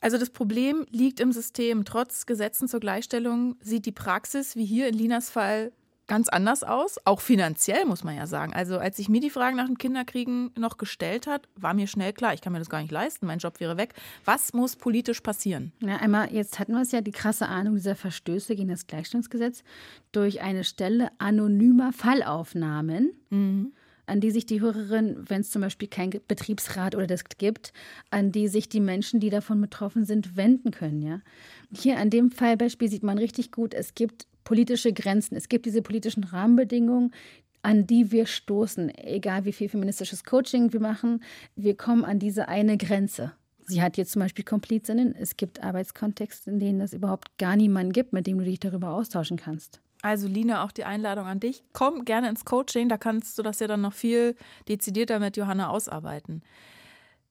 Also 0.00 0.16
das 0.16 0.30
Problem 0.30 0.86
liegt 0.90 1.20
im 1.20 1.30
System. 1.30 1.84
Trotz 1.84 2.24
Gesetzen 2.24 2.68
zur 2.68 2.80
Gleichstellung 2.80 3.56
sieht 3.60 3.84
die 3.84 3.92
Praxis, 3.92 4.56
wie 4.56 4.64
hier 4.64 4.88
in 4.88 4.94
Linas 4.94 5.28
Fall, 5.28 5.72
ganz 6.10 6.28
anders 6.28 6.64
aus, 6.64 6.98
auch 7.04 7.20
finanziell 7.20 7.84
muss 7.84 8.02
man 8.02 8.16
ja 8.16 8.26
sagen. 8.26 8.52
Also 8.52 8.78
als 8.78 8.98
ich 8.98 9.08
mir 9.08 9.20
die 9.20 9.30
Fragen 9.30 9.56
nach 9.56 9.66
dem 9.66 9.78
Kinderkriegen 9.78 10.50
noch 10.58 10.76
gestellt 10.76 11.28
hat, 11.28 11.48
war 11.54 11.72
mir 11.72 11.86
schnell 11.86 12.12
klar, 12.12 12.34
ich 12.34 12.40
kann 12.40 12.52
mir 12.52 12.58
das 12.58 12.68
gar 12.68 12.82
nicht 12.82 12.90
leisten, 12.90 13.26
mein 13.26 13.38
Job 13.38 13.60
wäre 13.60 13.76
weg. 13.76 13.94
Was 14.24 14.52
muss 14.52 14.74
politisch 14.74 15.20
passieren? 15.20 15.70
Ja, 15.78 15.98
einmal, 15.98 16.32
jetzt 16.32 16.58
hatten 16.58 16.72
wir 16.72 16.82
es 16.82 16.90
ja, 16.90 17.00
die 17.00 17.12
krasse 17.12 17.46
Ahnung 17.46 17.76
dieser 17.76 17.94
Verstöße 17.94 18.56
gegen 18.56 18.70
das 18.70 18.88
Gleichstellungsgesetz 18.88 19.62
durch 20.10 20.42
eine 20.42 20.64
Stelle 20.64 21.12
anonymer 21.18 21.92
Fallaufnahmen. 21.92 23.12
Mhm 23.30 23.72
an 24.06 24.20
die 24.20 24.32
sich 24.32 24.44
die 24.44 24.60
Hörerin, 24.60 25.24
wenn 25.28 25.42
es 25.42 25.52
zum 25.52 25.62
Beispiel 25.62 25.86
kein 25.86 26.10
Betriebsrat 26.26 26.96
oder 26.96 27.06
das 27.06 27.22
gibt, 27.38 27.72
an 28.10 28.32
die 28.32 28.48
sich 28.48 28.68
die 28.68 28.80
Menschen, 28.80 29.20
die 29.20 29.30
davon 29.30 29.60
betroffen 29.60 30.04
sind, 30.04 30.36
wenden 30.36 30.72
können. 30.72 31.00
Ja? 31.00 31.20
Hier 31.72 31.96
an 31.96 32.10
dem 32.10 32.32
Fallbeispiel 32.32 32.90
sieht 32.90 33.04
man 33.04 33.18
richtig 33.18 33.52
gut, 33.52 33.72
es 33.72 33.94
gibt 33.94 34.26
politische 34.50 34.92
Grenzen. 34.92 35.36
Es 35.36 35.48
gibt 35.48 35.64
diese 35.64 35.80
politischen 35.80 36.24
Rahmenbedingungen, 36.24 37.14
an 37.62 37.86
die 37.86 38.10
wir 38.10 38.26
stoßen, 38.26 38.92
egal 38.98 39.44
wie 39.44 39.52
viel 39.52 39.68
feministisches 39.68 40.24
Coaching 40.24 40.72
wir 40.72 40.80
machen. 40.80 41.22
Wir 41.54 41.76
kommen 41.76 42.04
an 42.04 42.18
diese 42.18 42.48
eine 42.48 42.76
Grenze. 42.76 43.30
Sie 43.68 43.80
hat 43.80 43.96
jetzt 43.96 44.10
zum 44.10 44.22
Beispiel 44.22 44.44
Komplizinnen. 44.44 45.14
Es 45.14 45.36
gibt 45.36 45.62
Arbeitskontexte, 45.62 46.50
in 46.50 46.58
denen 46.58 46.80
es 46.80 46.92
überhaupt 46.92 47.38
gar 47.38 47.54
niemanden 47.54 47.92
gibt, 47.92 48.12
mit 48.12 48.26
dem 48.26 48.38
du 48.38 48.44
dich 48.44 48.58
darüber 48.58 48.90
austauschen 48.90 49.36
kannst. 49.36 49.80
Also 50.02 50.26
Lina, 50.26 50.64
auch 50.64 50.72
die 50.72 50.82
Einladung 50.82 51.26
an 51.26 51.38
dich. 51.38 51.62
Komm 51.72 52.04
gerne 52.04 52.28
ins 52.28 52.44
Coaching, 52.44 52.88
da 52.88 52.98
kannst 52.98 53.38
du 53.38 53.44
das 53.44 53.60
ja 53.60 53.68
dann 53.68 53.82
noch 53.82 53.92
viel 53.92 54.34
dezidierter 54.68 55.20
mit 55.20 55.36
Johanna 55.36 55.68
ausarbeiten. 55.68 56.42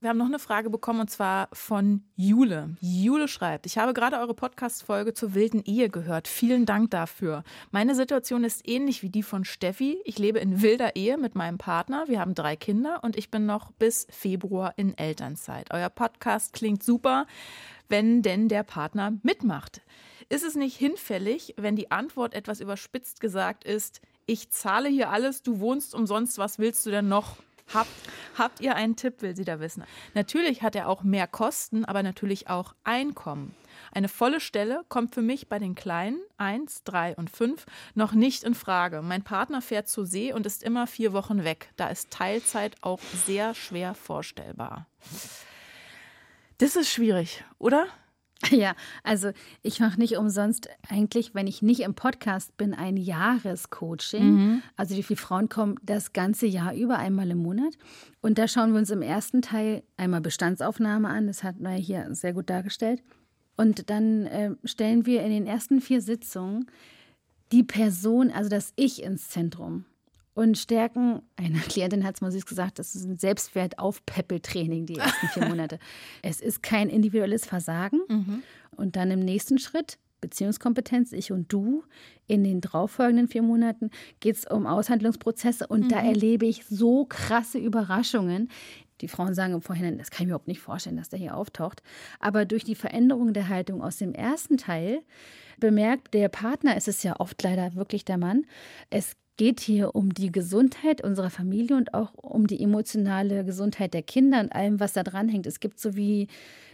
Wir 0.01 0.07
haben 0.07 0.17
noch 0.17 0.27
eine 0.27 0.39
Frage 0.39 0.69
bekommen 0.69 1.01
und 1.01 1.09
zwar 1.09 1.49
von 1.51 2.05
Jule. 2.15 2.77
Jule 2.79 3.27
schreibt, 3.27 3.65
ich 3.65 3.77
habe 3.77 3.93
gerade 3.93 4.17
eure 4.17 4.33
Podcast-Folge 4.33 5.13
zur 5.13 5.33
wilden 5.33 5.61
Ehe 5.65 5.89
gehört. 5.89 6.29
Vielen 6.29 6.65
Dank 6.65 6.91
dafür. 6.91 7.43
Meine 7.71 7.95
Situation 7.95 8.45
ist 8.45 8.65
ähnlich 8.65 9.03
wie 9.03 9.09
die 9.09 9.23
von 9.23 9.43
Steffi. 9.43 9.99
Ich 10.05 10.17
lebe 10.17 10.39
in 10.39 10.61
wilder 10.61 10.95
Ehe 10.95 11.17
mit 11.17 11.35
meinem 11.35 11.57
Partner. 11.57 12.05
Wir 12.07 12.21
haben 12.21 12.33
drei 12.33 12.55
Kinder 12.55 13.03
und 13.03 13.17
ich 13.17 13.29
bin 13.29 13.45
noch 13.45 13.71
bis 13.73 14.07
Februar 14.09 14.73
in 14.77 14.97
Elternzeit. 14.97 15.67
Euer 15.73 15.89
Podcast 15.89 16.53
klingt 16.53 16.81
super, 16.81 17.27
wenn 17.89 18.21
denn 18.21 18.47
der 18.47 18.63
Partner 18.63 19.11
mitmacht. 19.23 19.81
Ist 20.29 20.45
es 20.45 20.55
nicht 20.55 20.77
hinfällig, 20.77 21.55
wenn 21.57 21.75
die 21.75 21.91
Antwort 21.91 22.35
etwas 22.35 22.61
überspitzt 22.61 23.19
gesagt 23.19 23.65
ist, 23.65 23.99
ich 24.25 24.49
zahle 24.49 24.87
hier 24.87 25.09
alles, 25.09 25.43
du 25.43 25.59
wohnst 25.59 25.93
umsonst, 25.93 26.37
was 26.37 26.57
willst 26.57 26.85
du 26.85 26.91
denn 26.91 27.09
noch? 27.09 27.35
Habt, 27.73 27.89
habt 28.37 28.61
ihr 28.61 28.75
einen 28.75 28.95
Tipp, 28.95 29.21
will 29.21 29.35
sie 29.35 29.45
da 29.45 29.59
wissen. 29.59 29.83
Natürlich 30.13 30.61
hat 30.63 30.75
er 30.75 30.89
auch 30.89 31.03
mehr 31.03 31.27
Kosten, 31.27 31.85
aber 31.85 32.03
natürlich 32.03 32.49
auch 32.49 32.73
Einkommen. 32.83 33.55
Eine 33.91 34.07
volle 34.07 34.39
Stelle 34.39 34.83
kommt 34.89 35.13
für 35.13 35.21
mich 35.21 35.49
bei 35.49 35.59
den 35.59 35.75
Kleinen, 35.75 36.19
1, 36.37 36.83
3 36.83 37.15
und 37.15 37.29
5, 37.29 37.65
noch 37.95 38.13
nicht 38.13 38.43
in 38.43 38.55
Frage. 38.55 39.01
Mein 39.01 39.23
Partner 39.23 39.61
fährt 39.61 39.87
zur 39.87 40.05
See 40.05 40.33
und 40.33 40.45
ist 40.45 40.63
immer 40.63 40.87
vier 40.87 41.13
Wochen 41.13 41.43
weg. 41.43 41.71
Da 41.75 41.89
ist 41.89 42.11
Teilzeit 42.11 42.75
auch 42.81 42.99
sehr 43.25 43.53
schwer 43.53 43.93
vorstellbar. 43.93 44.87
Das 46.57 46.75
ist 46.75 46.89
schwierig, 46.89 47.43
oder? 47.57 47.87
Ja, 48.51 48.75
also 49.03 49.31
ich 49.61 49.79
mache 49.79 49.99
nicht 49.99 50.17
umsonst 50.17 50.69
eigentlich, 50.87 51.35
wenn 51.35 51.47
ich 51.47 51.61
nicht 51.61 51.81
im 51.81 51.93
Podcast 51.93 52.55
bin, 52.57 52.73
ein 52.73 52.97
Jahrescoaching. 52.97 54.23
Mhm. 54.23 54.61
Also 54.75 54.95
wie 54.95 55.03
viele 55.03 55.17
Frauen 55.17 55.49
kommen 55.49 55.75
das 55.83 56.13
ganze 56.13 56.47
Jahr 56.47 56.73
über, 56.73 56.97
einmal 56.97 57.29
im 57.29 57.39
Monat. 57.39 57.73
Und 58.21 58.37
da 58.37 58.47
schauen 58.47 58.71
wir 58.71 58.79
uns 58.79 58.91
im 58.91 59.01
ersten 59.01 59.41
Teil 59.41 59.83
einmal 59.97 60.21
Bestandsaufnahme 60.21 61.09
an. 61.09 61.27
Das 61.27 61.43
hat 61.43 61.59
man 61.59 61.75
hier 61.75 62.07
sehr 62.15 62.33
gut 62.33 62.49
dargestellt. 62.49 63.03
Und 63.57 63.89
dann 63.89 64.25
äh, 64.27 64.51
stellen 64.63 65.05
wir 65.05 65.21
in 65.23 65.31
den 65.31 65.45
ersten 65.45 65.81
vier 65.81 66.01
Sitzungen 66.01 66.67
die 67.51 67.63
Person, 67.63 68.31
also 68.31 68.49
das 68.49 68.71
Ich 68.77 69.03
ins 69.03 69.29
Zentrum 69.29 69.85
und 70.39 70.57
stärken, 70.57 71.21
eine 71.35 71.59
Klientin 71.59 72.05
hat 72.05 72.15
es 72.15 72.21
mal 72.21 72.31
süß 72.31 72.45
gesagt, 72.45 72.79
das 72.79 72.95
ist 72.95 73.03
ein 73.03 73.17
Selbstwert-Aufpäppeltraining 73.17 74.85
die 74.85 74.95
ersten 74.95 75.27
vier 75.27 75.45
Monate. 75.45 75.79
es 76.21 76.39
ist 76.39 76.63
kein 76.63 76.87
individuelles 76.87 77.45
Versagen. 77.45 77.99
Mhm. 78.07 78.43
Und 78.71 78.95
dann 78.95 79.11
im 79.11 79.19
nächsten 79.19 79.59
Schritt, 79.59 79.99
Beziehungskompetenz, 80.21 81.11
ich 81.11 81.33
und 81.33 81.51
du, 81.51 81.83
in 82.25 82.45
den 82.45 82.61
darauffolgenden 82.61 83.27
vier 83.27 83.41
Monaten 83.41 83.89
geht 84.21 84.37
es 84.37 84.45
um 84.45 84.65
Aushandlungsprozesse 84.65 85.67
und 85.67 85.81
mhm. 85.81 85.89
da 85.89 85.99
erlebe 85.99 86.45
ich 86.45 86.65
so 86.65 87.03
krasse 87.03 87.57
Überraschungen. 87.57 88.49
Die 89.01 89.09
Frauen 89.09 89.33
sagen 89.33 89.53
im 89.55 89.61
Vorhinein, 89.61 89.97
das 89.97 90.09
kann 90.09 90.21
ich 90.23 90.27
mir 90.27 90.31
überhaupt 90.35 90.47
nicht 90.47 90.61
vorstellen, 90.61 90.95
dass 90.95 91.09
der 91.09 91.19
hier 91.19 91.35
auftaucht. 91.35 91.83
Aber 92.21 92.45
durch 92.45 92.63
die 92.63 92.75
Veränderung 92.75 93.33
der 93.33 93.49
Haltung 93.49 93.81
aus 93.81 93.97
dem 93.97 94.13
ersten 94.13 94.55
Teil 94.55 95.01
bemerkt 95.59 96.13
der 96.13 96.29
Partner, 96.29 96.77
es 96.77 96.87
ist 96.87 97.03
ja 97.03 97.19
oft 97.19 97.43
leider 97.43 97.75
wirklich 97.75 98.05
der 98.05 98.17
Mann, 98.17 98.45
es 98.89 99.17
geht 99.39 99.61
hier 99.61 99.95
um 99.95 100.13
die 100.13 100.33
Gesundheit 100.33 101.01
unserer 101.01 101.29
Familie 101.29 101.77
und 101.77 101.93
auch 101.93 102.13
um 102.13 102.45
die 102.45 102.61
emotionale 102.61 103.45
Gesundheit 103.45 103.93
der 103.93 104.03
Kinder 104.03 104.41
und 104.41 104.51
allem, 104.51 104.81
was 104.81 104.91
da 104.91 105.01
dran 105.01 105.29
hängt. 105.29 105.47
Es 105.47 105.61
gibt 105.61 105.79
so 105.79 105.95
wie 105.95 106.27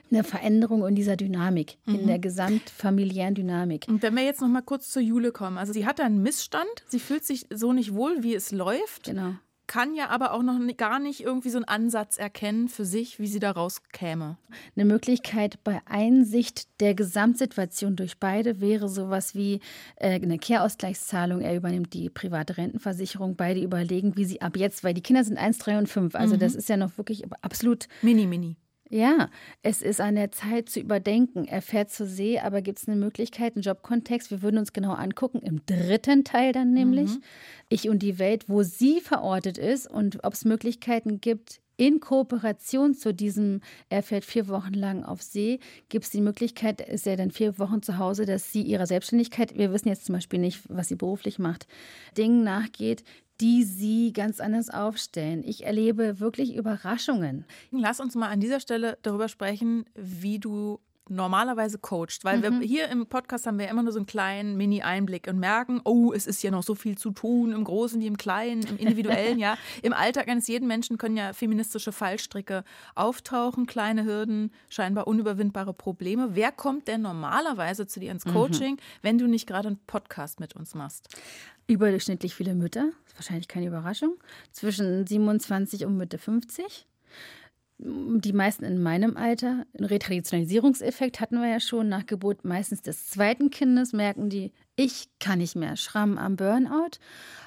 eine 0.10 0.24
Veränderung 0.24 0.86
in 0.88 0.96
dieser 0.96 1.16
Dynamik, 1.16 1.78
mhm. 1.86 2.00
in 2.00 2.08
der 2.08 2.18
gesamtfamiliären 2.18 3.36
Dynamik. 3.36 3.86
Und 3.88 4.02
wenn 4.02 4.16
wir 4.16 4.24
jetzt 4.24 4.42
noch 4.42 4.48
mal 4.48 4.64
kurz 4.64 4.90
zur 4.90 5.04
Jule 5.04 5.32
kommen. 5.32 5.60
Also 5.60 5.74
sie 5.74 5.86
hat 5.86 6.02
einen 6.02 6.24
Missstand, 6.24 6.66
sie 6.88 7.00
fühlt 7.00 7.24
sich 7.24 7.46
so 7.54 7.72
nicht 7.72 7.94
wohl, 7.94 8.24
wie 8.24 8.34
es 8.34 8.52
läuft. 8.52 9.04
Genau 9.04 9.36
kann 9.68 9.96
ja 9.96 10.10
aber 10.10 10.34
auch 10.34 10.44
noch 10.44 10.60
gar 10.78 11.00
nicht 11.00 11.22
irgendwie 11.22 11.50
so 11.50 11.58
einen 11.58 11.66
Ansatz 11.66 12.18
erkennen 12.18 12.70
für 12.70 12.86
sich, 12.86 13.20
wie 13.20 13.28
sie 13.28 13.40
da 13.40 13.52
rauskäme. 13.52 14.38
Eine 14.76 14.86
Möglichkeit 14.86 15.64
bei 15.64 15.82
Einsicht 15.86 16.68
der 16.80 16.96
Gesamtsituation 16.96 17.96
durch 17.96 18.20
beide 18.20 18.62
wäre 18.62 18.90
sowas 18.90 19.36
wie 19.36 19.60
äh, 19.96 20.16
eine 20.22 20.38
Kehrausgleichszahlung. 20.38 21.42
Er 21.42 21.56
übernimmt 21.56 21.94
die 21.94 22.10
private 22.10 22.58
Rentenversicherung. 22.58 23.36
Beide 23.36 23.62
überlegen, 23.62 24.16
wie 24.16 24.26
sie 24.26 24.42
ab 24.42 24.58
jetzt, 24.58 24.84
weil 24.84 24.94
die 24.94 25.02
Kinder 25.02 25.24
sind 25.24 25.38
1, 25.38 25.58
3 25.60 25.78
und 25.78 25.90
5. 25.90 26.16
Also 26.16 26.36
mhm. 26.36 26.40
das 26.40 26.56
ist 26.56 26.70
ja 26.70 26.78
noch 26.78 26.98
wirklich 26.98 27.24
absolut. 27.42 27.88
Mini, 28.02 28.28
mini. 28.28 28.58
Ja, 28.90 29.30
es 29.64 29.82
ist 29.82 30.00
an 30.00 30.16
der 30.16 30.32
Zeit 30.32 30.70
zu 30.70 30.80
überdenken. 30.80 31.46
Er 31.46 31.64
fährt 31.64 31.90
zur 31.90 32.06
See, 32.06 32.40
aber 32.40 32.62
gibt 32.62 32.80
es 32.80 32.88
eine 32.88 32.98
Möglichkeit, 32.98 33.56
einen 33.56 33.64
Jobkontext? 33.64 34.30
Wir 34.30 34.44
würden 34.44 34.60
uns 34.60 34.74
genau 34.74 34.94
angucken, 34.94 35.40
im 35.40 35.66
dritten 35.66 36.24
Teil 36.24 36.52
dann 36.52 36.72
nämlich, 36.72 37.10
mhm. 37.10 37.24
Ich 37.68 37.90
und 37.90 38.04
die 38.04 38.20
Welt, 38.20 38.48
wo 38.48 38.62
sie 38.62 39.02
verortet 39.02 39.58
ist 39.58 39.90
und 39.90 40.24
ob 40.24 40.34
es 40.34 40.46
Möglichkeiten 40.46 41.20
gibt, 41.20 41.62
in 41.78 42.00
Kooperation 42.00 42.94
zu 42.94 43.14
diesem, 43.14 43.62
er 43.90 44.04
fährt 44.04 44.24
vier 44.24 44.48
Wochen 44.48 44.74
lang 44.74 45.04
auf 45.04 45.22
See, 45.22 45.60
gibt 45.90 46.06
es 46.06 46.12
die 46.12 46.22
Möglichkeit, 46.22 46.80
ist 46.82 47.08
er 47.08 47.18
dann 47.18 47.32
vier 47.32 47.60
Wochen 47.60 47.82
zu 47.82 47.98
Hause, 47.98 48.26
dass 48.26 48.52
sie 48.52 48.62
ihrer 48.62 48.88
Selbstständigkeit, 48.88 49.58
wir 49.58 49.74
wissen 49.74 49.90
jetzt 49.90 50.06
zum 50.06 50.14
Beispiel 50.14 50.40
nicht, 50.40 50.62
was 50.70 50.88
sie 50.88 50.96
beruflich 50.96 51.40
macht, 51.40 51.68
Dingen 52.18 52.44
nachgeht, 52.44 53.04
die 53.42 53.64
sie 53.64 54.14
ganz 54.14 54.40
anders 54.40 54.70
aufstellen. 54.70 55.44
Ich 55.46 55.66
erlebe 55.66 56.20
wirklich 56.20 56.56
Überraschungen. 56.56 57.46
Lass 57.72 58.00
uns 58.00 58.16
mal 58.16 58.30
an 58.30 58.40
dieser 58.40 58.60
Stelle 58.60 58.98
darüber 59.02 59.28
sprechen, 59.28 59.86
wie 59.96 60.40
du 60.40 60.80
normalerweise 61.08 61.78
coacht, 61.78 62.24
weil 62.24 62.38
mhm. 62.38 62.62
wir 62.62 62.68
hier 62.68 62.90
im 62.90 63.06
Podcast 63.06 63.46
haben 63.46 63.60
wir 63.60 63.68
immer 63.68 63.84
nur 63.84 63.92
so 63.92 64.00
einen 64.00 64.08
kleinen 64.08 64.58
Mini-Einblick 64.58 65.28
und 65.28 65.40
merken, 65.40 65.80
oh, 65.84 66.12
es 66.14 66.26
ist 66.26 66.42
ja 66.42 66.50
noch 66.50 66.64
so 66.64 66.74
viel 66.74 66.98
zu 66.98 67.12
tun, 67.12 67.52
im 67.52 67.64
Großen 67.64 68.02
wie 68.02 68.08
im 68.08 68.18
Kleinen, 68.18 68.64
im 68.66 68.78
Individuellen, 68.78 69.38
ja. 69.40 69.58
Im 69.84 69.94
Alltag 69.94 70.28
eines 70.28 70.48
jeden 70.48 70.68
Menschen 70.68 70.98
können 70.98 71.18
ja 71.18 71.34
feministische 71.34 71.92
Fallstricke 71.92 72.64
auftauchen, 72.96 73.68
kleine 73.68 74.04
Hürden, 74.06 74.52
scheinbar 74.70 75.08
unüberwindbare 75.08 75.74
Probleme. 75.74 76.30
Wer 76.34 76.52
kommt 76.52 76.88
denn 76.88 77.02
normalerweise 77.02 77.86
zu 77.86 78.00
dir 78.00 78.12
ins 78.12 78.26
mhm. 78.26 78.34
Coaching, 78.34 78.74
mhm. 78.74 78.80
wenn 79.04 79.18
du 79.18 79.28
nicht 79.28 79.48
gerade 79.48 79.68
einen 79.68 79.80
Podcast 79.86 80.40
mit 80.40 80.56
uns 80.56 80.74
machst? 80.74 81.10
Überdurchschnittlich 81.68 82.36
viele 82.36 82.56
Mütter, 82.56 82.92
wahrscheinlich 83.16 83.48
keine 83.48 83.68
Überraschung, 83.68 84.16
zwischen 84.52 85.06
27 85.06 85.86
und 85.86 85.98
Mitte 85.98 86.18
50 86.18 86.88
die 87.78 88.34
meisten 88.34 88.64
in 88.64 88.82
meinem 88.82 89.18
Alter. 89.18 89.66
Einen 89.78 89.86
Retraditionalisierungseffekt 89.86 91.20
hatten 91.20 91.42
wir 91.42 91.50
ja 91.50 91.60
schon. 91.60 91.90
Nach 91.90 92.06
Geburt 92.06 92.46
meistens 92.46 92.82
des 92.82 93.08
zweiten 93.08 93.50
Kindes 93.50 93.92
merken 93.92 94.30
die, 94.30 94.54
ich 94.78 95.10
kann 95.20 95.40
nicht 95.40 95.56
mehr, 95.56 95.76
Schramm 95.76 96.18
am 96.18 96.38
Burnout, 96.38 97.00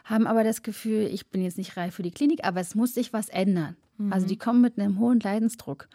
haben 0.04 0.26
aber 0.26 0.44
das 0.44 0.62
Gefühl, 0.62 1.06
ich 1.06 1.28
bin 1.28 1.42
jetzt 1.42 1.58
nicht 1.58 1.76
reif 1.76 1.94
für 1.94 2.02
die 2.02 2.10
Klinik, 2.10 2.44
aber 2.44 2.60
es 2.60 2.74
muss 2.74 2.94
sich 2.94 3.12
was 3.12 3.28
ändern. 3.28 3.76
Mhm. 3.96 4.12
Also 4.12 4.26
die 4.26 4.36
kommen 4.36 4.60
mit 4.60 4.78
einem 4.78 4.98
hohen 4.98 5.20
Leidensdruck. 5.20 5.88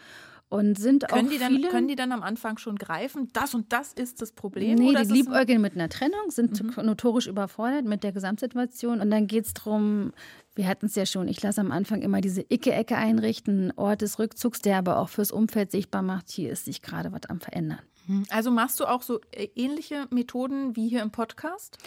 Und 0.53 0.77
sind 0.77 1.07
können 1.07 1.25
auch 1.25 1.31
die 1.31 1.39
dann, 1.39 1.61
Können 1.63 1.87
die 1.87 1.95
dann 1.95 2.11
am 2.11 2.21
Anfang 2.21 2.59
schon 2.59 2.75
greifen, 2.75 3.27
das 3.33 3.55
und 3.55 3.73
das 3.73 3.91
ist 3.91 4.21
das 4.21 4.33
Problem? 4.33 4.75
Nee, 4.75 4.93
die 4.93 5.11
liebäugeln 5.11 5.59
mit 5.59 5.73
einer 5.73 5.89
Trennung, 5.89 6.29
sind 6.29 6.61
mhm. 6.61 6.85
notorisch 6.85 7.25
überfordert 7.25 7.85
mit 7.85 8.03
der 8.03 8.11
Gesamtsituation. 8.11 9.01
Und 9.01 9.09
dann 9.09 9.25
geht 9.25 9.45
es 9.47 9.55
darum, 9.55 10.13
wir 10.53 10.67
hatten 10.67 10.85
es 10.85 10.93
ja 10.93 11.07
schon, 11.07 11.27
ich 11.27 11.41
lasse 11.41 11.59
am 11.59 11.71
Anfang 11.71 12.03
immer 12.03 12.21
diese 12.21 12.41
Icke-Ecke 12.41 12.95
einrichten, 12.95 13.69
ein 13.69 13.77
Ort 13.79 14.03
des 14.03 14.19
Rückzugs, 14.19 14.59
der 14.59 14.77
aber 14.77 14.99
auch 14.99 15.09
fürs 15.09 15.31
Umfeld 15.31 15.71
sichtbar 15.71 16.03
macht, 16.03 16.29
hier 16.29 16.51
ist 16.51 16.65
sich 16.65 16.83
gerade 16.83 17.11
was 17.11 17.25
am 17.29 17.39
Verändern. 17.39 17.79
Mhm. 18.05 18.25
Also 18.29 18.51
machst 18.51 18.79
du 18.79 18.85
auch 18.85 19.01
so 19.01 19.21
äh, 19.31 19.47
ähnliche 19.55 20.05
Methoden 20.11 20.75
wie 20.75 20.87
hier 20.87 21.01
im 21.01 21.09
Podcast? 21.09 21.77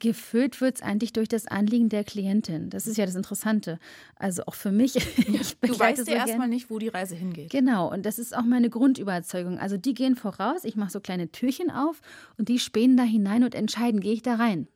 Gefüllt 0.00 0.60
wird 0.60 0.76
es 0.76 0.82
eigentlich 0.82 1.12
durch 1.12 1.28
das 1.28 1.46
Anliegen 1.46 1.88
der 1.88 2.04
Klientin. 2.04 2.70
Das 2.70 2.86
ist 2.86 2.98
ja 2.98 3.06
das 3.06 3.14
Interessante. 3.14 3.78
Also 4.16 4.42
auch 4.46 4.54
für 4.54 4.70
mich. 4.70 4.96
ich 5.18 5.56
du 5.60 5.78
weißt 5.78 6.04
so 6.04 6.10
ja 6.10 6.18
erstmal 6.18 6.48
nicht, 6.48 6.70
wo 6.70 6.78
die 6.78 6.88
Reise 6.88 7.14
hingeht. 7.14 7.50
Genau, 7.50 7.90
und 7.90 8.04
das 8.04 8.18
ist 8.18 8.36
auch 8.36 8.42
meine 8.42 8.70
Grundüberzeugung. 8.70 9.58
Also 9.58 9.76
die 9.76 9.94
gehen 9.94 10.16
voraus, 10.16 10.64
ich 10.64 10.76
mache 10.76 10.90
so 10.90 11.00
kleine 11.00 11.30
Türchen 11.30 11.70
auf 11.70 12.00
und 12.36 12.48
die 12.48 12.58
spähen 12.58 12.96
da 12.96 13.02
hinein 13.02 13.44
und 13.44 13.54
entscheiden, 13.54 14.00
gehe 14.00 14.12
ich 14.12 14.22
da 14.22 14.34
rein. 14.34 14.68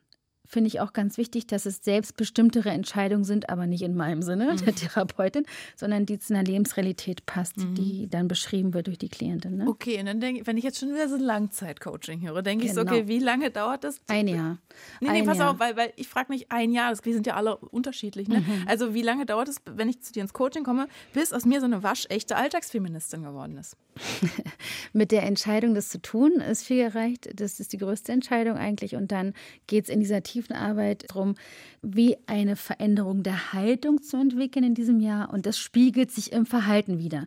Finde 0.46 0.68
ich 0.68 0.80
auch 0.80 0.92
ganz 0.92 1.18
wichtig, 1.18 1.46
dass 1.46 1.66
es 1.66 1.82
selbstbestimmtere 1.82 2.70
Entscheidungen 2.70 3.24
sind, 3.24 3.48
aber 3.48 3.66
nicht 3.66 3.82
in 3.82 3.96
meinem 3.96 4.22
Sinne, 4.22 4.52
mhm. 4.52 4.64
der 4.64 4.74
Therapeutin, 4.74 5.44
sondern 5.76 6.06
die 6.06 6.18
zu 6.18 6.34
einer 6.34 6.42
Lebensrealität 6.42 7.26
passt, 7.26 7.58
mhm. 7.58 7.74
die 7.74 8.08
dann 8.08 8.28
beschrieben 8.28 8.74
wird 8.74 8.86
durch 8.86 8.98
die 8.98 9.08
Klientin. 9.08 9.56
Ne? 9.56 9.68
Okay, 9.68 9.98
und 10.00 10.06
dann 10.06 10.20
denke 10.20 10.40
ich, 10.40 10.46
wenn 10.46 10.56
ich 10.56 10.64
jetzt 10.64 10.78
schon 10.78 10.90
wieder 10.90 11.08
so 11.08 11.14
ein 11.14 11.22
Langzeit-Coaching 11.22 12.22
höre, 12.22 12.42
denke 12.42 12.66
genau. 12.66 12.70
ich 12.70 12.74
so, 12.74 12.82
okay, 12.82 13.00
genau. 13.02 13.08
wie 13.08 13.18
lange 13.18 13.50
dauert 13.50 13.84
das? 13.84 14.00
Ein 14.08 14.28
Jahr. 14.28 14.58
Nee, 15.00 15.08
nee, 15.08 15.18
ein 15.20 15.26
pass 15.26 15.38
Jahr. 15.38 15.52
auf, 15.52 15.60
weil, 15.60 15.76
weil 15.76 15.92
ich 15.96 16.08
frage 16.08 16.32
mich 16.32 16.50
ein 16.50 16.72
Jahr, 16.72 16.90
das, 16.90 17.04
wir 17.04 17.14
sind 17.14 17.26
ja 17.26 17.34
alle 17.34 17.56
unterschiedlich, 17.56 18.28
ne? 18.28 18.40
Mhm. 18.40 18.64
Also 18.66 18.94
wie 18.94 19.02
lange 19.02 19.26
dauert 19.26 19.48
es, 19.48 19.56
wenn 19.64 19.88
ich 19.88 20.02
zu 20.02 20.12
dir 20.12 20.22
ins 20.22 20.32
Coaching 20.32 20.64
komme, 20.64 20.88
bis 21.12 21.32
aus 21.32 21.44
mir 21.44 21.60
so 21.60 21.66
eine 21.66 21.82
waschechte 21.82 22.36
Alltagsfeministin 22.36 23.22
geworden 23.22 23.56
ist? 23.56 23.76
Mit 24.92 25.12
der 25.12 25.24
Entscheidung, 25.24 25.74
das 25.74 25.88
zu 25.88 26.00
tun, 26.00 26.32
ist 26.32 26.64
viel 26.64 26.88
gereicht. 26.88 27.28
Das 27.34 27.60
ist 27.60 27.72
die 27.72 27.78
größte 27.78 28.12
Entscheidung 28.12 28.56
eigentlich. 28.56 28.96
Und 28.96 29.12
dann 29.12 29.34
geht 29.66 29.84
es 29.84 29.90
in 29.90 30.00
dieser 30.00 30.22
tiefen 30.22 30.54
Arbeit 30.54 31.10
darum, 31.10 31.34
wie 31.82 32.16
eine 32.26 32.56
Veränderung 32.56 33.22
der 33.22 33.52
Haltung 33.52 34.02
zu 34.02 34.16
entwickeln 34.16 34.64
in 34.64 34.74
diesem 34.74 35.00
Jahr. 35.00 35.32
Und 35.32 35.46
das 35.46 35.58
spiegelt 35.58 36.10
sich 36.10 36.32
im 36.32 36.46
Verhalten 36.46 36.98
wieder. 36.98 37.26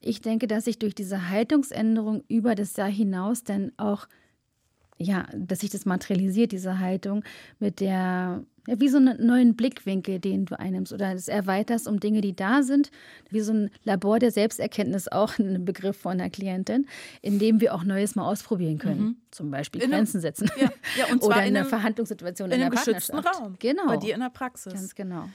Ich 0.00 0.20
denke, 0.20 0.46
dass 0.46 0.64
sich 0.64 0.78
durch 0.78 0.94
diese 0.94 1.28
Haltungsänderung 1.30 2.22
über 2.28 2.54
das 2.54 2.76
Jahr 2.76 2.90
hinaus 2.90 3.42
dann 3.42 3.72
auch 3.76 4.06
ja, 4.96 5.26
dass 5.34 5.60
sich 5.60 5.70
das 5.70 5.86
materialisiert, 5.86 6.52
diese 6.52 6.78
Haltung, 6.78 7.24
mit 7.58 7.80
der 7.80 8.44
ja, 8.66 8.80
wie 8.80 8.88
so 8.88 8.96
einen 8.96 9.26
neuen 9.26 9.56
Blickwinkel, 9.56 10.18
den 10.20 10.46
du 10.46 10.58
einnimmst 10.58 10.92
oder 10.92 11.12
es 11.12 11.28
erweiterst 11.28 11.86
um 11.86 12.00
Dinge, 12.00 12.22
die 12.22 12.34
da 12.34 12.62
sind, 12.62 12.90
wie 13.28 13.40
so 13.40 13.52
ein 13.52 13.70
Labor 13.84 14.18
der 14.18 14.30
Selbsterkenntnis, 14.30 15.08
auch 15.08 15.38
ein 15.38 15.64
Begriff 15.64 15.98
von 15.98 16.12
einer 16.12 16.30
Klientin, 16.30 16.86
in 17.20 17.38
dem 17.38 17.60
wir 17.60 17.74
auch 17.74 17.84
Neues 17.84 18.14
mal 18.14 18.26
ausprobieren 18.26 18.78
können. 18.78 19.00
Mhm. 19.00 19.16
Zum 19.30 19.50
Beispiel 19.50 19.82
in 19.82 19.90
Grenzen 19.90 20.20
setzen. 20.20 20.50
Ja, 20.56 20.70
ja, 20.96 21.12
und 21.12 21.22
zwar 21.22 21.36
oder 21.36 21.42
in, 21.42 21.48
in 21.48 21.56
einer 21.58 21.66
Verhandlungssituation 21.66 22.50
in, 22.50 22.56
in 22.56 22.62
einem 22.62 22.70
geschützten 22.70 23.18
Raum. 23.18 23.56
Genau. 23.58 23.86
Bei 23.86 23.96
dir 23.98 24.14
in 24.14 24.20
der 24.20 24.30
Praxis. 24.30 24.72
Ganz 24.72 24.94
genau. 24.94 25.28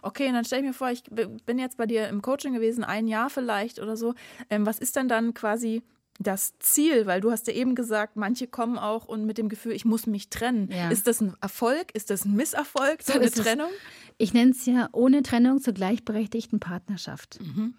Okay, 0.00 0.28
und 0.28 0.34
dann 0.34 0.44
stelle 0.44 0.62
ich 0.62 0.68
mir 0.68 0.74
vor, 0.74 0.90
ich 0.90 1.04
bin 1.04 1.58
jetzt 1.58 1.76
bei 1.76 1.86
dir 1.86 2.08
im 2.08 2.22
Coaching 2.22 2.54
gewesen, 2.54 2.82
ein 2.82 3.06
Jahr 3.06 3.30
vielleicht 3.30 3.78
oder 3.78 3.96
so. 3.96 4.14
Ähm, 4.50 4.66
was 4.66 4.78
ist 4.78 4.96
denn 4.96 5.06
dann 5.06 5.34
quasi 5.34 5.82
das 6.18 6.58
Ziel? 6.58 7.06
Weil 7.06 7.20
du 7.20 7.30
hast 7.30 7.46
ja 7.46 7.52
eben 7.52 7.74
gesagt, 7.74 8.16
manche 8.16 8.46
kommen 8.46 8.78
auch 8.78 9.06
und 9.06 9.26
mit 9.26 9.38
dem 9.38 9.48
Gefühl, 9.48 9.72
ich 9.72 9.84
muss 9.84 10.06
mich 10.06 10.30
trennen. 10.30 10.68
Ja. 10.70 10.90
Ist 10.90 11.06
das 11.06 11.20
ein 11.20 11.34
Erfolg? 11.40 11.94
Ist 11.94 12.10
das 12.10 12.24
ein 12.24 12.34
Misserfolg, 12.34 13.02
so, 13.02 13.12
so 13.12 13.18
eine 13.18 13.30
Trennung? 13.30 13.68
Es. 13.70 14.14
Ich 14.18 14.34
nenne 14.34 14.52
es 14.52 14.66
ja 14.66 14.88
ohne 14.92 15.22
Trennung 15.22 15.60
zur 15.60 15.74
gleichberechtigten 15.74 16.60
Partnerschaft. 16.60 17.40
Mhm. 17.40 17.74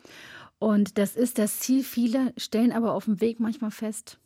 Und 0.59 0.97
das 0.97 1.15
ist 1.15 1.37
das 1.39 1.59
Ziel. 1.59 1.83
Viele 1.83 2.33
stellen 2.37 2.71
aber 2.71 2.93
auf 2.93 3.05
dem 3.05 3.21
Weg 3.21 3.39
manchmal 3.39 3.71
fest, 3.71 4.17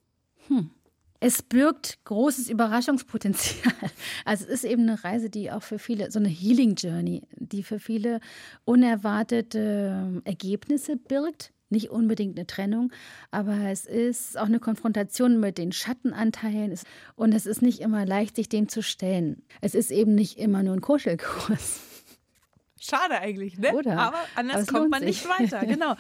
hm, 0.48 0.72
es 1.20 1.42
birgt 1.42 2.00
großes 2.06 2.50
Überraschungspotenzial. 2.50 3.74
Also 4.26 4.46
es 4.46 4.50
ist 4.50 4.64
eben 4.66 4.84
eine 4.84 5.04
Reise, 5.04 5.30
die 5.30 5.52
auch 5.52 5.64
für 5.64 5.80
viele, 5.80 6.12
so 6.12 6.20
eine 6.20 6.28
Healing 6.28 6.76
Journey, 6.76 7.24
die 7.38 7.64
für 7.64 7.80
viele 7.80 8.20
unerwartete 8.66 10.22
Ergebnisse 10.26 10.98
birgt, 10.98 11.54
nicht 11.70 11.90
unbedingt 11.90 12.38
eine 12.38 12.48
Trennung, 12.48 12.92
aber 13.32 13.70
es 13.70 13.86
ist 13.86 14.38
auch 14.38 14.46
eine 14.46 14.60
Konfrontation 14.60 15.40
mit 15.40 15.58
den 15.58 15.72
Schattenanteilen 15.72 16.78
und 17.16 17.34
es 17.34 17.46
ist 17.46 17.62
nicht 17.62 17.80
immer 17.80 18.06
leicht, 18.06 18.36
sich 18.36 18.50
dem 18.50 18.68
zu 18.70 18.82
stellen. 18.82 19.44
Es 19.62 19.76
ist 19.76 19.92
eben 19.92 20.16
nicht 20.16 20.38
immer 20.38 20.64
nur 20.64 20.74
ein 20.74 20.82
Kuschelkurs. 20.82 21.82
Schade 22.80 23.20
eigentlich, 23.20 23.58
ne? 23.58 23.74
Oder? 23.74 23.98
Aber 23.98 24.20
anders 24.36 24.68
Aber 24.68 24.80
kommt 24.80 24.92
man 24.92 25.02
sich. 25.02 25.26
nicht 25.26 25.30
weiter, 25.30 25.66
genau. 25.66 25.96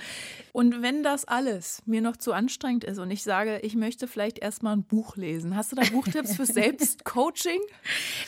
Und 0.53 0.81
wenn 0.81 1.03
das 1.03 1.25
alles 1.25 1.81
mir 1.85 2.01
noch 2.01 2.17
zu 2.17 2.33
anstrengend 2.33 2.83
ist 2.83 2.99
und 2.99 3.09
ich 3.11 3.23
sage, 3.23 3.59
ich 3.63 3.75
möchte 3.75 4.07
vielleicht 4.07 4.39
erstmal 4.39 4.75
ein 4.75 4.83
Buch 4.83 5.17
lesen, 5.17 5.55
hast 5.55 5.71
du 5.71 5.75
da 5.75 5.83
Buchtipps 5.91 6.35
für 6.35 6.45
Selbstcoaching? 6.45 7.59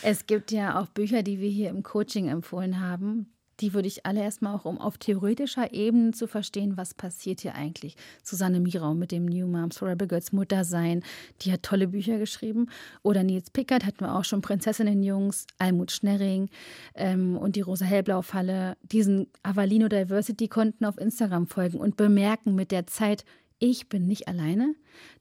Es 0.01 0.25
gibt 0.25 0.51
ja 0.51 0.79
auch 0.79 0.87
Bücher, 0.87 1.23
die 1.23 1.39
wir 1.39 1.49
hier 1.49 1.69
im 1.69 1.83
Coaching 1.83 2.27
empfohlen 2.27 2.79
haben, 2.81 3.31
die 3.59 3.73
würde 3.73 3.87
ich 3.87 4.05
alle 4.05 4.21
erstmal 4.21 4.55
auch, 4.55 4.65
um 4.65 4.77
auf 4.77 4.97
theoretischer 4.97 5.73
Ebene 5.73 6.11
zu 6.11 6.27
verstehen, 6.27 6.77
was 6.77 6.93
passiert 6.93 7.41
hier 7.41 7.55
eigentlich. 7.55 7.95
Susanne 8.23 8.59
Mirau 8.59 8.93
mit 8.93 9.11
dem 9.11 9.25
New 9.25 9.47
Moms 9.47 9.77
for 9.77 9.87
Rebel 9.87 10.07
Girls 10.07 10.31
Mutter 10.31 10.63
sein, 10.63 11.03
die 11.41 11.51
hat 11.51 11.63
tolle 11.63 11.87
Bücher 11.87 12.17
geschrieben. 12.17 12.69
Oder 13.03 13.23
Nils 13.23 13.49
Pickert 13.49 13.85
hatten 13.85 14.01
wir 14.01 14.15
auch 14.15 14.25
schon 14.25 14.41
Prinzessinnenjungs, 14.41 15.47
Almut 15.57 15.91
Schnerring 15.91 16.49
ähm, 16.95 17.37
und 17.37 17.55
die 17.55 17.61
Rosa 17.61 17.85
Hellblau 17.85 18.21
Falle. 18.21 18.77
Diesen 18.83 19.27
Avalino 19.43 19.87
Diversity 19.87 20.47
Konten 20.47 20.85
auf 20.85 20.97
Instagram 20.97 21.47
folgen 21.47 21.79
und 21.79 21.97
bemerken 21.97 22.55
mit 22.55 22.71
der 22.71 22.87
Zeit, 22.87 23.25
ich 23.59 23.89
bin 23.89 24.07
nicht 24.07 24.27
alleine, 24.27 24.73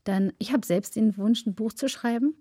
dann 0.04 0.32
ich 0.38 0.52
habe 0.52 0.64
selbst 0.64 0.96
den 0.96 1.16
Wunsch, 1.16 1.44
ein 1.44 1.54
Buch 1.54 1.72
zu 1.72 1.88
schreiben. 1.88 2.36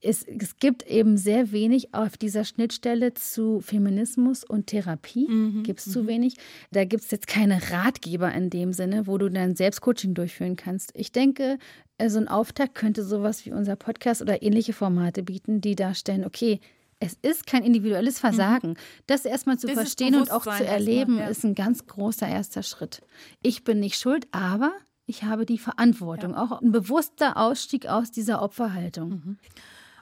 Es, 0.00 0.22
es 0.22 0.56
gibt 0.56 0.86
eben 0.86 1.16
sehr 1.16 1.52
wenig 1.52 1.92
auf 1.92 2.16
dieser 2.16 2.44
Schnittstelle 2.44 3.14
zu 3.14 3.60
Feminismus 3.60 4.44
und 4.44 4.68
Therapie. 4.68 5.28
Mhm. 5.28 5.62
Gibt 5.64 5.80
es 5.80 5.92
zu 5.92 6.04
mhm. 6.04 6.06
wenig. 6.06 6.36
Da 6.70 6.84
gibt 6.84 7.04
es 7.04 7.10
jetzt 7.10 7.26
keine 7.26 7.70
Ratgeber 7.70 8.32
in 8.32 8.48
dem 8.48 8.72
Sinne, 8.72 9.06
wo 9.06 9.18
du 9.18 9.28
dann 9.28 9.56
selbst 9.56 9.80
Coaching 9.80 10.14
durchführen 10.14 10.56
kannst. 10.56 10.92
Ich 10.94 11.12
denke, 11.12 11.58
so 11.98 12.04
also 12.04 12.18
ein 12.18 12.28
Auftakt 12.28 12.74
könnte 12.74 13.04
sowas 13.04 13.44
wie 13.44 13.52
unser 13.52 13.76
Podcast 13.76 14.22
oder 14.22 14.42
ähnliche 14.42 14.72
Formate 14.72 15.22
bieten, 15.22 15.60
die 15.60 15.74
darstellen, 15.74 16.24
okay, 16.24 16.60
es 17.00 17.14
ist 17.22 17.46
kein 17.46 17.64
individuelles 17.64 18.16
mhm. 18.16 18.20
Versagen. 18.20 18.74
Das 19.06 19.24
erstmal 19.24 19.58
zu 19.58 19.66
Dieses 19.66 19.82
verstehen 19.82 20.14
und 20.14 20.30
auch 20.30 20.42
zu 20.42 20.64
erleben, 20.64 21.18
erstmal, 21.18 21.24
ja. 21.24 21.28
ist 21.28 21.44
ein 21.44 21.54
ganz 21.54 21.86
großer 21.86 22.28
erster 22.28 22.62
Schritt. 22.62 23.02
Ich 23.42 23.64
bin 23.64 23.80
nicht 23.80 23.98
schuld, 23.98 24.28
aber 24.32 24.72
ich 25.10 25.24
habe 25.24 25.44
die 25.44 25.58
Verantwortung, 25.58 26.32
ja. 26.32 26.42
auch 26.42 26.62
ein 26.62 26.70
bewusster 26.72 27.36
Ausstieg 27.36 27.86
aus 27.86 28.12
dieser 28.12 28.42
Opferhaltung. 28.42 29.10
Mhm. 29.10 29.38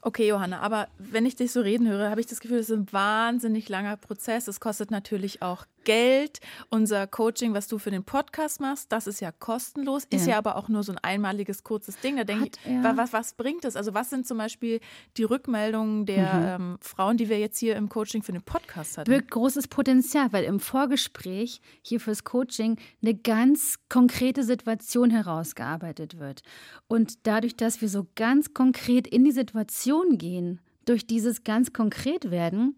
Okay, 0.02 0.28
Johanna, 0.28 0.60
aber 0.60 0.86
wenn 0.98 1.26
ich 1.26 1.34
dich 1.34 1.50
so 1.50 1.60
reden 1.60 1.88
höre, 1.88 2.10
habe 2.10 2.20
ich 2.20 2.26
das 2.26 2.40
Gefühl, 2.40 2.58
es 2.58 2.70
ist 2.70 2.76
ein 2.76 2.92
wahnsinnig 2.92 3.68
langer 3.68 3.96
Prozess. 3.96 4.46
Es 4.46 4.60
kostet 4.60 4.90
natürlich 4.90 5.42
auch 5.42 5.66
Geld. 5.88 6.40
Unser 6.68 7.06
Coaching, 7.06 7.54
was 7.54 7.66
du 7.66 7.78
für 7.78 7.90
den 7.90 8.04
Podcast 8.04 8.60
machst, 8.60 8.92
das 8.92 9.06
ist 9.06 9.20
ja 9.20 9.32
kostenlos, 9.32 10.04
ist 10.10 10.26
ja, 10.26 10.32
ja 10.32 10.38
aber 10.38 10.56
auch 10.56 10.68
nur 10.68 10.82
so 10.82 10.92
ein 10.92 10.98
einmaliges, 10.98 11.64
kurzes 11.64 11.98
Ding. 12.00 12.18
Da 12.18 12.24
denke 12.24 12.50
ich, 12.50 12.70
ja. 12.70 12.94
was, 12.94 13.14
was 13.14 13.32
bringt 13.32 13.64
es? 13.64 13.74
Also 13.74 13.94
was 13.94 14.10
sind 14.10 14.26
zum 14.26 14.36
Beispiel 14.36 14.80
die 15.16 15.24
Rückmeldungen 15.24 16.04
der 16.04 16.58
mhm. 16.58 16.72
ähm, 16.72 16.78
Frauen, 16.82 17.16
die 17.16 17.30
wir 17.30 17.38
jetzt 17.38 17.58
hier 17.58 17.74
im 17.74 17.88
Coaching 17.88 18.22
für 18.22 18.32
den 18.32 18.42
Podcast 18.42 18.98
hatten? 18.98 19.10
Birgt 19.10 19.30
großes 19.30 19.68
Potenzial, 19.68 20.30
weil 20.30 20.44
im 20.44 20.60
Vorgespräch 20.60 21.62
hier 21.80 22.00
fürs 22.00 22.22
Coaching 22.22 22.76
eine 23.00 23.14
ganz 23.14 23.78
konkrete 23.88 24.44
Situation 24.44 25.08
herausgearbeitet 25.08 26.18
wird. 26.18 26.42
Und 26.86 27.26
dadurch, 27.26 27.56
dass 27.56 27.80
wir 27.80 27.88
so 27.88 28.06
ganz 28.14 28.52
konkret 28.52 29.06
in 29.06 29.24
die 29.24 29.32
Situation 29.32 30.18
gehen, 30.18 30.60
durch 30.84 31.06
dieses 31.06 31.44
ganz 31.44 31.72
konkret 31.72 32.30
werden, 32.30 32.76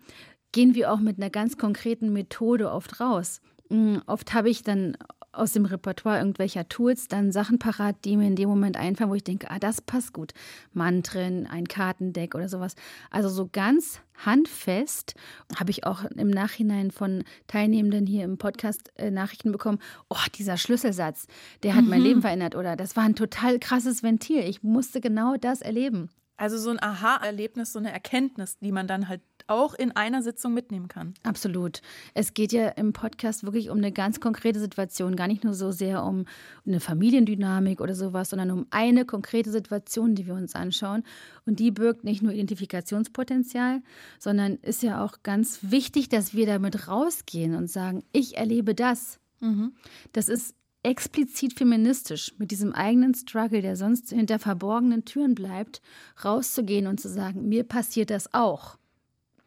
gehen 0.53 0.75
wir 0.75 0.93
auch 0.93 1.01
mit 1.01 1.19
einer 1.19 1.31
ganz 1.31 1.57
konkreten 1.57 2.13
Methode 2.13 2.71
oft 2.71 3.01
raus. 3.01 3.41
Mm, 3.69 3.99
oft 4.07 4.35
habe 4.35 4.51
ich 4.51 4.63
dann 4.63 4.97
aus 5.33 5.53
dem 5.53 5.65
Repertoire 5.65 6.19
irgendwelcher 6.19 6.69
Tools 6.69 7.07
dann 7.07 7.31
Sachen 7.31 7.59
parat, 7.59 8.05
die 8.05 8.17
mir 8.17 8.27
in 8.27 8.37
dem 8.37 8.49
Moment 8.49 8.77
einfallen, 8.77 9.11
wo 9.11 9.15
ich 9.15 9.25
denke, 9.25 9.51
ah, 9.51 9.59
das 9.59 9.81
passt 9.81 10.13
gut. 10.13 10.33
Mantren, 10.73 11.47
ein 11.47 11.69
Kartendeck 11.69 12.35
oder 12.35 12.49
sowas. 12.49 12.75
Also 13.11 13.29
so 13.29 13.49
ganz 13.51 14.01
handfest 14.25 15.15
habe 15.57 15.71
ich 15.71 15.87
auch 15.87 16.05
im 16.05 16.31
Nachhinein 16.31 16.91
von 16.91 17.23
Teilnehmenden 17.47 18.07
hier 18.07 18.25
im 18.25 18.39
Podcast 18.39 18.91
äh, 18.97 19.11
Nachrichten 19.11 19.53
bekommen, 19.53 19.79
oh, 20.09 20.17
dieser 20.35 20.57
Schlüsselsatz, 20.57 21.27
der 21.63 21.77
hat 21.77 21.85
mhm. 21.85 21.91
mein 21.91 22.03
Leben 22.03 22.23
verändert 22.23 22.57
oder 22.57 22.75
das 22.75 22.97
war 22.97 23.05
ein 23.05 23.15
total 23.15 23.59
krasses 23.61 24.03
Ventil. 24.03 24.41
Ich 24.41 24.63
musste 24.63 25.01
genau 25.01 25.37
das 25.37 25.63
erleben. 25.63 26.11
Also 26.37 26.59
so 26.59 26.71
ein 26.71 26.83
Aha-Erlebnis, 26.83 27.73
so 27.73 27.79
eine 27.79 27.93
Erkenntnis, 27.93 28.59
die 28.59 28.73
man 28.73 28.87
dann 28.87 29.09
halt 29.09 29.21
auch 29.51 29.75
in 29.75 29.93
einer 29.93 30.23
Sitzung 30.23 30.55
mitnehmen 30.55 30.89
kann. 30.89 31.15
Absolut. 31.23 31.83
Es 32.15 32.35
geht 32.35 32.53
ja 32.53 32.69
im 32.69 32.93
Podcast 32.93 33.45
wirklich 33.45 33.69
um 33.69 33.79
eine 33.79 33.93
ganz 33.93 34.21
konkrete 34.21 34.61
Situation, 34.61 35.17
gar 35.17 35.27
nicht 35.27 35.45
nur 35.45 35.55
so 35.55 35.73
sehr 35.73 36.05
um 36.05 36.25
eine 36.67 36.81
Familiendynamik 36.81 37.81
oder 37.81 37.95
sowas, 37.95 38.31
sondern 38.31 38.51
um 38.53 38.67
eine 38.71 39.05
konkrete 39.05 39.51
Situation, 39.51 40.15
die 40.15 40.27
wir 40.27 40.35
uns 40.35 40.55
anschauen. 40.55 41.03
Und 41.47 41.59
die 41.59 41.71
birgt 41.71 42.05
nicht 42.05 42.23
nur 42.23 42.33
Identifikationspotenzial, 42.33 43.83
sondern 44.19 44.57
ist 44.63 44.83
ja 44.83 45.05
auch 45.05 45.19
ganz 45.23 45.59
wichtig, 45.63 46.09
dass 46.09 46.33
wir 46.35 46.47
damit 46.47 46.89
rausgehen 46.89 47.55
und 47.55 47.69
sagen, 47.69 48.05
ich 48.13 48.37
erlebe 48.37 48.75
das. 48.75 49.19
Mhm. 49.41 49.73
Das 50.13 50.29
ist 50.29 50.55
explizit 50.83 51.53
feministisch, 51.55 52.35
mit 52.39 52.51
diesem 52.51 52.73
eigenen 52.73 53.15
Struggle, 53.15 53.61
der 53.61 53.77
sonst 53.77 54.11
hinter 54.11 54.39
verborgenen 54.39 55.05
Türen 55.05 55.35
bleibt, 55.35 55.83
rauszugehen 56.25 56.87
und 56.87 57.01
zu 57.01 57.09
sagen, 57.09 57.49
mir 57.49 57.65
passiert 57.65 58.11
das 58.11 58.33
auch. 58.33 58.79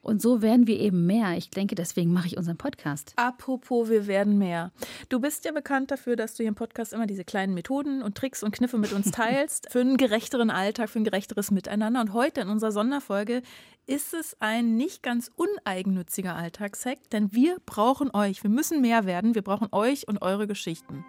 Und 0.03 0.21
so 0.21 0.41
werden 0.41 0.67
wir 0.67 0.79
eben 0.79 1.05
mehr. 1.05 1.37
Ich 1.37 1.49
denke, 1.49 1.75
deswegen 1.75 2.11
mache 2.11 2.27
ich 2.27 2.37
unseren 2.37 2.57
Podcast. 2.57 3.13
Apropos, 3.15 3.89
wir 3.89 4.05
werden 4.05 4.37
mehr. 4.37 4.71
Du 5.07 5.19
bist 5.19 5.45
ja 5.45 5.53
bekannt 5.53 5.91
dafür, 5.91 6.17
dass 6.17 6.35
du 6.35 6.43
hier 6.43 6.49
im 6.49 6.55
Podcast 6.55 6.91
immer 6.91 7.07
diese 7.07 7.23
kleinen 7.23 7.53
Methoden 7.53 8.03
und 8.03 8.15
Tricks 8.15 8.43
und 8.43 8.51
Kniffe 8.51 8.77
mit 8.77 8.91
uns 8.91 9.11
teilst 9.11 9.71
für 9.71 9.79
einen 9.79 9.95
gerechteren 9.95 10.49
Alltag, 10.49 10.89
für 10.89 10.99
ein 10.99 11.05
gerechteres 11.05 11.51
Miteinander. 11.51 12.01
Und 12.01 12.13
heute 12.13 12.41
in 12.41 12.49
unserer 12.49 12.73
Sonderfolge 12.73 13.41
ist 13.85 14.13
es 14.13 14.35
ein 14.39 14.75
nicht 14.75 15.03
ganz 15.03 15.31
uneigennütziger 15.35 16.35
Alltagshack, 16.35 17.09
denn 17.11 17.33
wir 17.33 17.57
brauchen 17.65 18.13
euch. 18.13 18.43
Wir 18.43 18.49
müssen 18.49 18.81
mehr 18.81 19.05
werden. 19.05 19.35
Wir 19.35 19.41
brauchen 19.41 19.69
euch 19.71 20.07
und 20.07 20.21
eure 20.21 20.47
Geschichten. 20.47 21.05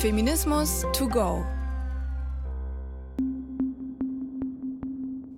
Feminismus 0.00 0.86
to 0.94 1.06
go. 1.06 1.44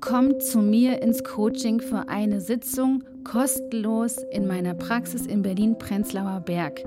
Kommt 0.04 0.42
zu 0.42 0.58
mir 0.58 1.00
ins 1.00 1.24
Coaching 1.24 1.80
für 1.80 2.10
eine 2.10 2.42
Sitzung 2.42 3.02
kostenlos 3.24 4.18
in 4.32 4.46
meiner 4.46 4.74
Praxis 4.74 5.24
in 5.24 5.40
Berlin-Prenzlauer 5.40 6.40
Berg. 6.40 6.84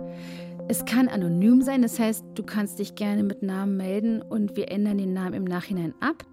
Es 0.68 0.86
kann 0.86 1.08
anonym 1.08 1.64
sein, 1.64 1.82
das 1.82 1.98
heißt, 1.98 2.24
du 2.36 2.44
kannst 2.44 2.78
dich 2.78 2.94
gerne 2.94 3.24
mit 3.24 3.42
Namen 3.42 3.76
melden 3.76 4.22
und 4.22 4.56
wir 4.56 4.70
ändern 4.70 5.00
den 5.00 5.14
Namen 5.14 5.34
im 5.34 5.46
Nachhinein 5.46 5.96
ab. 6.00 6.26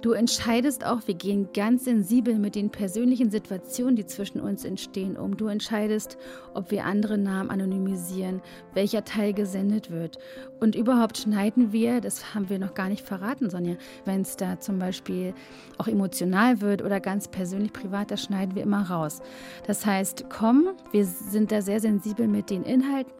Du 0.00 0.12
entscheidest 0.12 0.84
auch, 0.84 1.00
wir 1.06 1.14
gehen 1.14 1.48
ganz 1.54 1.84
sensibel 1.84 2.38
mit 2.38 2.54
den 2.54 2.70
persönlichen 2.70 3.30
Situationen, 3.30 3.96
die 3.96 4.06
zwischen 4.06 4.40
uns 4.40 4.64
entstehen, 4.64 5.16
um. 5.16 5.36
Du 5.36 5.46
entscheidest, 5.46 6.18
ob 6.54 6.70
wir 6.70 6.84
andere 6.84 7.18
Namen 7.18 7.50
anonymisieren, 7.50 8.42
welcher 8.74 9.04
Teil 9.04 9.32
gesendet 9.32 9.90
wird. 9.90 10.18
Und 10.60 10.74
überhaupt 10.74 11.18
schneiden 11.18 11.72
wir, 11.72 12.00
das 12.00 12.34
haben 12.34 12.48
wir 12.48 12.58
noch 12.58 12.74
gar 12.74 12.88
nicht 12.88 13.04
verraten, 13.06 13.50
Sonja, 13.50 13.76
wenn 14.04 14.22
es 14.22 14.36
da 14.36 14.60
zum 14.60 14.78
Beispiel 14.78 15.34
auch 15.78 15.88
emotional 15.88 16.60
wird 16.60 16.82
oder 16.82 17.00
ganz 17.00 17.28
persönlich 17.28 17.72
privat, 17.72 18.10
das 18.10 18.22
schneiden 18.22 18.54
wir 18.54 18.62
immer 18.62 18.90
raus. 18.90 19.20
Das 19.66 19.86
heißt, 19.86 20.26
komm, 20.28 20.68
wir 20.92 21.04
sind 21.04 21.52
da 21.52 21.62
sehr 21.62 21.80
sensibel 21.80 22.28
mit 22.28 22.50
den 22.50 22.62
Inhalten. 22.62 23.19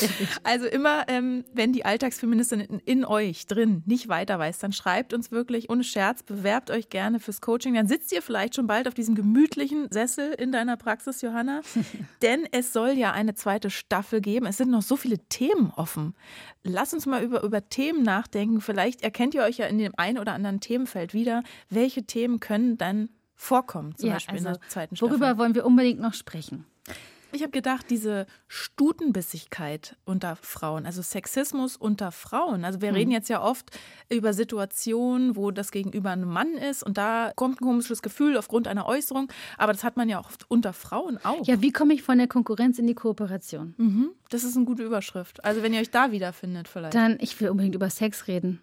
Also 0.42 0.66
immer, 0.66 1.04
ähm, 1.08 1.44
wenn 1.52 1.72
die 1.72 1.84
Alltagsfeministin 1.84 2.60
in, 2.60 2.78
in, 2.80 3.04
euch 3.04 3.46
drin 3.46 3.82
nicht 3.86 4.08
weiter 4.08 4.38
weiß, 4.38 4.58
dann 4.58 4.72
schreibt 4.72 5.12
uns 5.12 5.30
wirklich 5.30 5.70
ohne 5.70 5.84
Scherz, 5.84 6.22
bewerbt 6.22 6.70
euch 6.70 6.88
gerne 6.88 7.20
fürs 7.20 7.40
Coaching. 7.40 7.74
Dann 7.74 7.86
sitzt 7.86 8.12
ihr 8.12 8.22
vielleicht 8.22 8.54
schon 8.54 8.66
bald 8.66 8.88
auf 8.88 8.94
diesem 8.94 9.14
gemütlichen 9.14 9.88
Sessel 9.90 10.32
in 10.32 10.52
deiner 10.52 10.76
Praxis, 10.76 11.20
Johanna. 11.22 11.60
Denn 12.22 12.46
es 12.50 12.72
soll 12.72 12.90
ja 12.90 13.12
eine 13.12 13.34
zweite 13.34 13.70
Staffel 13.70 14.20
geben. 14.20 14.46
Es 14.46 14.56
sind 14.56 14.70
noch 14.70 14.82
so 14.82 14.96
viele 14.96 15.18
Themen 15.28 15.72
offen. 15.76 16.14
Lass 16.62 16.92
uns 16.92 17.06
mal 17.06 17.22
über, 17.22 17.42
über 17.42 17.68
Themen 17.68 18.02
nachdenken. 18.02 18.60
Vielleicht 18.60 19.02
erkennt 19.02 19.34
ihr 19.34 19.42
euch 19.42 19.58
ja 19.58 19.66
in 19.66 19.78
dem 19.78 19.92
einen 19.96 20.18
oder 20.18 20.32
anderen 20.32 20.60
Themenfeld 20.60 21.14
wieder. 21.14 21.42
Welche 21.68 22.04
Themen 22.04 22.40
können 22.40 22.78
dann 22.78 23.10
vorkommen, 23.40 23.96
zum 23.96 24.08
ja, 24.08 24.14
Beispiel 24.14 24.34
also, 24.34 24.48
in 24.48 24.54
der 24.54 24.68
zweiten 24.68 24.96
Staffel? 24.96 25.10
Worüber 25.10 25.38
wollen 25.38 25.54
wir 25.54 25.64
unbedingt 25.64 26.00
noch 26.00 26.14
sprechen? 26.14 26.66
Ich 27.32 27.42
habe 27.42 27.52
gedacht, 27.52 27.86
diese 27.90 28.26
Stutenbissigkeit 28.48 29.96
unter 30.04 30.36
Frauen, 30.36 30.86
also 30.86 31.02
Sexismus 31.02 31.76
unter 31.76 32.12
Frauen. 32.12 32.64
Also 32.64 32.80
wir 32.80 32.88
hm. 32.88 32.94
reden 32.96 33.10
jetzt 33.10 33.28
ja 33.28 33.42
oft 33.42 33.70
über 34.08 34.32
Situationen, 34.32 35.36
wo 35.36 35.50
das 35.50 35.70
Gegenüber 35.70 36.10
ein 36.10 36.24
Mann 36.24 36.54
ist 36.54 36.82
und 36.82 36.98
da 36.98 37.32
kommt 37.36 37.60
ein 37.60 37.64
komisches 37.64 38.02
Gefühl 38.02 38.36
aufgrund 38.36 38.68
einer 38.68 38.86
Äußerung. 38.86 39.30
Aber 39.58 39.72
das 39.72 39.84
hat 39.84 39.96
man 39.96 40.08
ja 40.08 40.20
auch 40.20 40.26
oft 40.26 40.50
unter 40.50 40.72
Frauen 40.72 41.18
auch. 41.22 41.46
Ja, 41.46 41.60
wie 41.62 41.72
komme 41.72 41.94
ich 41.94 42.02
von 42.02 42.18
der 42.18 42.28
Konkurrenz 42.28 42.78
in 42.78 42.86
die 42.86 42.94
Kooperation? 42.94 43.74
Mhm. 43.76 44.10
Das 44.28 44.44
ist 44.44 44.56
eine 44.56 44.66
gute 44.66 44.82
Überschrift. 44.82 45.44
Also 45.44 45.62
wenn 45.62 45.72
ihr 45.72 45.80
euch 45.80 45.90
da 45.90 46.12
wiederfindet 46.12 46.68
vielleicht. 46.68 46.94
Dann, 46.94 47.18
ich 47.20 47.40
will 47.40 47.50
unbedingt 47.50 47.74
über 47.74 47.90
Sex 47.90 48.26
reden 48.26 48.60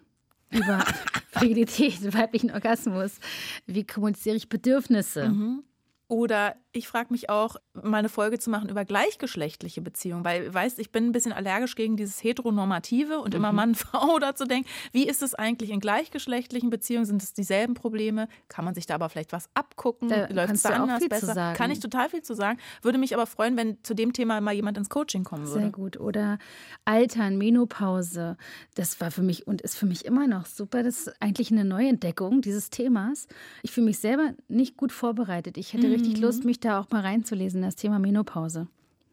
über 0.50 0.84
Frigidität, 1.30 2.14
weiblichen 2.14 2.50
Orgasmus. 2.50 3.18
Wie 3.66 3.86
kommuniziere 3.86 4.36
ich 4.36 4.48
Bedürfnisse? 4.48 5.28
Mhm. 5.28 5.64
Oder 6.08 6.56
ich 6.78 6.88
frage 6.88 7.12
mich 7.12 7.28
auch, 7.28 7.56
mal 7.74 7.98
eine 7.98 8.08
Folge 8.08 8.38
zu 8.38 8.48
machen 8.48 8.70
über 8.70 8.84
gleichgeschlechtliche 8.86 9.82
Beziehungen, 9.82 10.24
weil, 10.24 10.52
weißt, 10.52 10.78
ich 10.78 10.90
bin 10.90 11.06
ein 11.06 11.12
bisschen 11.12 11.32
allergisch 11.32 11.74
gegen 11.74 11.96
dieses 11.96 12.24
Heteronormative 12.24 13.20
und 13.20 13.34
mhm. 13.34 13.36
immer 13.36 13.52
Mann, 13.52 13.74
Frau 13.76 14.18
dazu 14.18 14.46
denken. 14.46 14.68
Wie 14.92 15.06
ist 15.06 15.22
es 15.22 15.34
eigentlich 15.34 15.70
in 15.70 15.80
gleichgeschlechtlichen 15.80 16.70
Beziehungen? 16.70 17.04
Sind 17.04 17.22
es 17.22 17.34
dieselben 17.34 17.74
Probleme? 17.74 18.28
Kann 18.48 18.64
man 18.64 18.74
sich 18.74 18.86
da 18.86 18.94
aber 18.94 19.10
vielleicht 19.10 19.32
was 19.32 19.50
abgucken? 19.52 20.08
Da 20.08 20.28
Läuft 20.28 20.54
es 20.54 20.62
da 20.62 20.70
anders 20.70 21.06
besser? 21.08 21.52
Kann 21.52 21.70
ich 21.70 21.80
total 21.80 22.08
viel 22.08 22.22
zu 22.22 22.34
sagen. 22.34 22.58
Würde 22.82 22.98
mich 22.98 23.14
aber 23.14 23.26
freuen, 23.26 23.56
wenn 23.56 23.82
zu 23.82 23.94
dem 23.94 24.14
Thema 24.14 24.40
mal 24.40 24.54
jemand 24.54 24.78
ins 24.78 24.88
Coaching 24.88 25.24
kommen 25.24 25.46
würde. 25.46 25.60
Sehr 25.60 25.70
gut. 25.70 26.00
Oder 26.00 26.38
Altern, 26.86 27.36
Menopause. 27.36 28.36
Das 28.74 29.00
war 29.00 29.10
für 29.10 29.22
mich 29.22 29.46
und 29.46 29.60
ist 29.60 29.76
für 29.76 29.86
mich 29.86 30.06
immer 30.06 30.26
noch 30.26 30.46
super. 30.46 30.82
Das 30.82 31.06
ist 31.06 31.22
eigentlich 31.22 31.50
eine 31.50 31.64
Neuentdeckung 31.64 32.40
dieses 32.40 32.70
Themas. 32.70 33.26
Ich 33.62 33.72
fühle 33.72 33.86
mich 33.86 33.98
selber 33.98 34.32
nicht 34.48 34.76
gut 34.76 34.92
vorbereitet. 34.92 35.58
Ich 35.58 35.74
hätte 35.74 35.86
mhm 35.86 35.98
richtig 35.98 36.20
Lust, 36.20 36.44
mich 36.44 36.60
da 36.60 36.67
auch 36.76 36.90
mal 36.90 37.02
reinzulesen, 37.02 37.62
das 37.62 37.76
Thema 37.76 37.98
Menopause. 37.98 38.68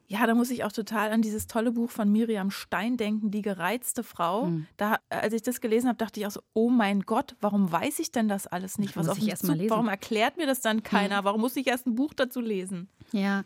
Ja, 0.07 0.27
da 0.27 0.35
muss 0.35 0.51
ich 0.51 0.63
auch 0.63 0.71
total 0.71 1.11
an 1.11 1.21
dieses 1.23 1.47
tolle 1.47 1.71
Buch 1.71 1.89
von 1.89 2.11
Miriam 2.11 2.51
Stein 2.51 2.95
denken, 2.95 3.31
Die 3.31 3.41
gereizte 3.41 4.03
Frau. 4.03 4.47
Mhm. 4.47 4.67
Da, 4.77 4.97
als 5.09 5.33
ich 5.33 5.41
das 5.41 5.61
gelesen 5.61 5.87
habe, 5.87 5.97
dachte 5.97 6.19
ich 6.19 6.27
auch 6.27 6.31
so, 6.31 6.41
oh 6.53 6.69
mein 6.69 7.01
Gott, 7.01 7.35
warum 7.41 7.71
weiß 7.71 7.99
ich 7.99 8.11
denn 8.11 8.27
das 8.27 8.45
alles 8.45 8.77
nicht? 8.77 8.95
Was 8.95 9.07
muss 9.07 9.17
ich 9.17 9.29
erst 9.29 9.45
mal 9.45 9.57
lesen. 9.57 9.71
Warum 9.71 9.87
erklärt 9.87 10.37
mir 10.37 10.45
das 10.45 10.61
dann 10.61 10.83
keiner? 10.83 11.21
Mhm. 11.21 11.25
Warum 11.25 11.41
muss 11.41 11.55
ich 11.55 11.65
erst 11.65 11.87
ein 11.87 11.95
Buch 11.95 12.13
dazu 12.13 12.39
lesen? 12.39 12.87
Ja. 13.11 13.43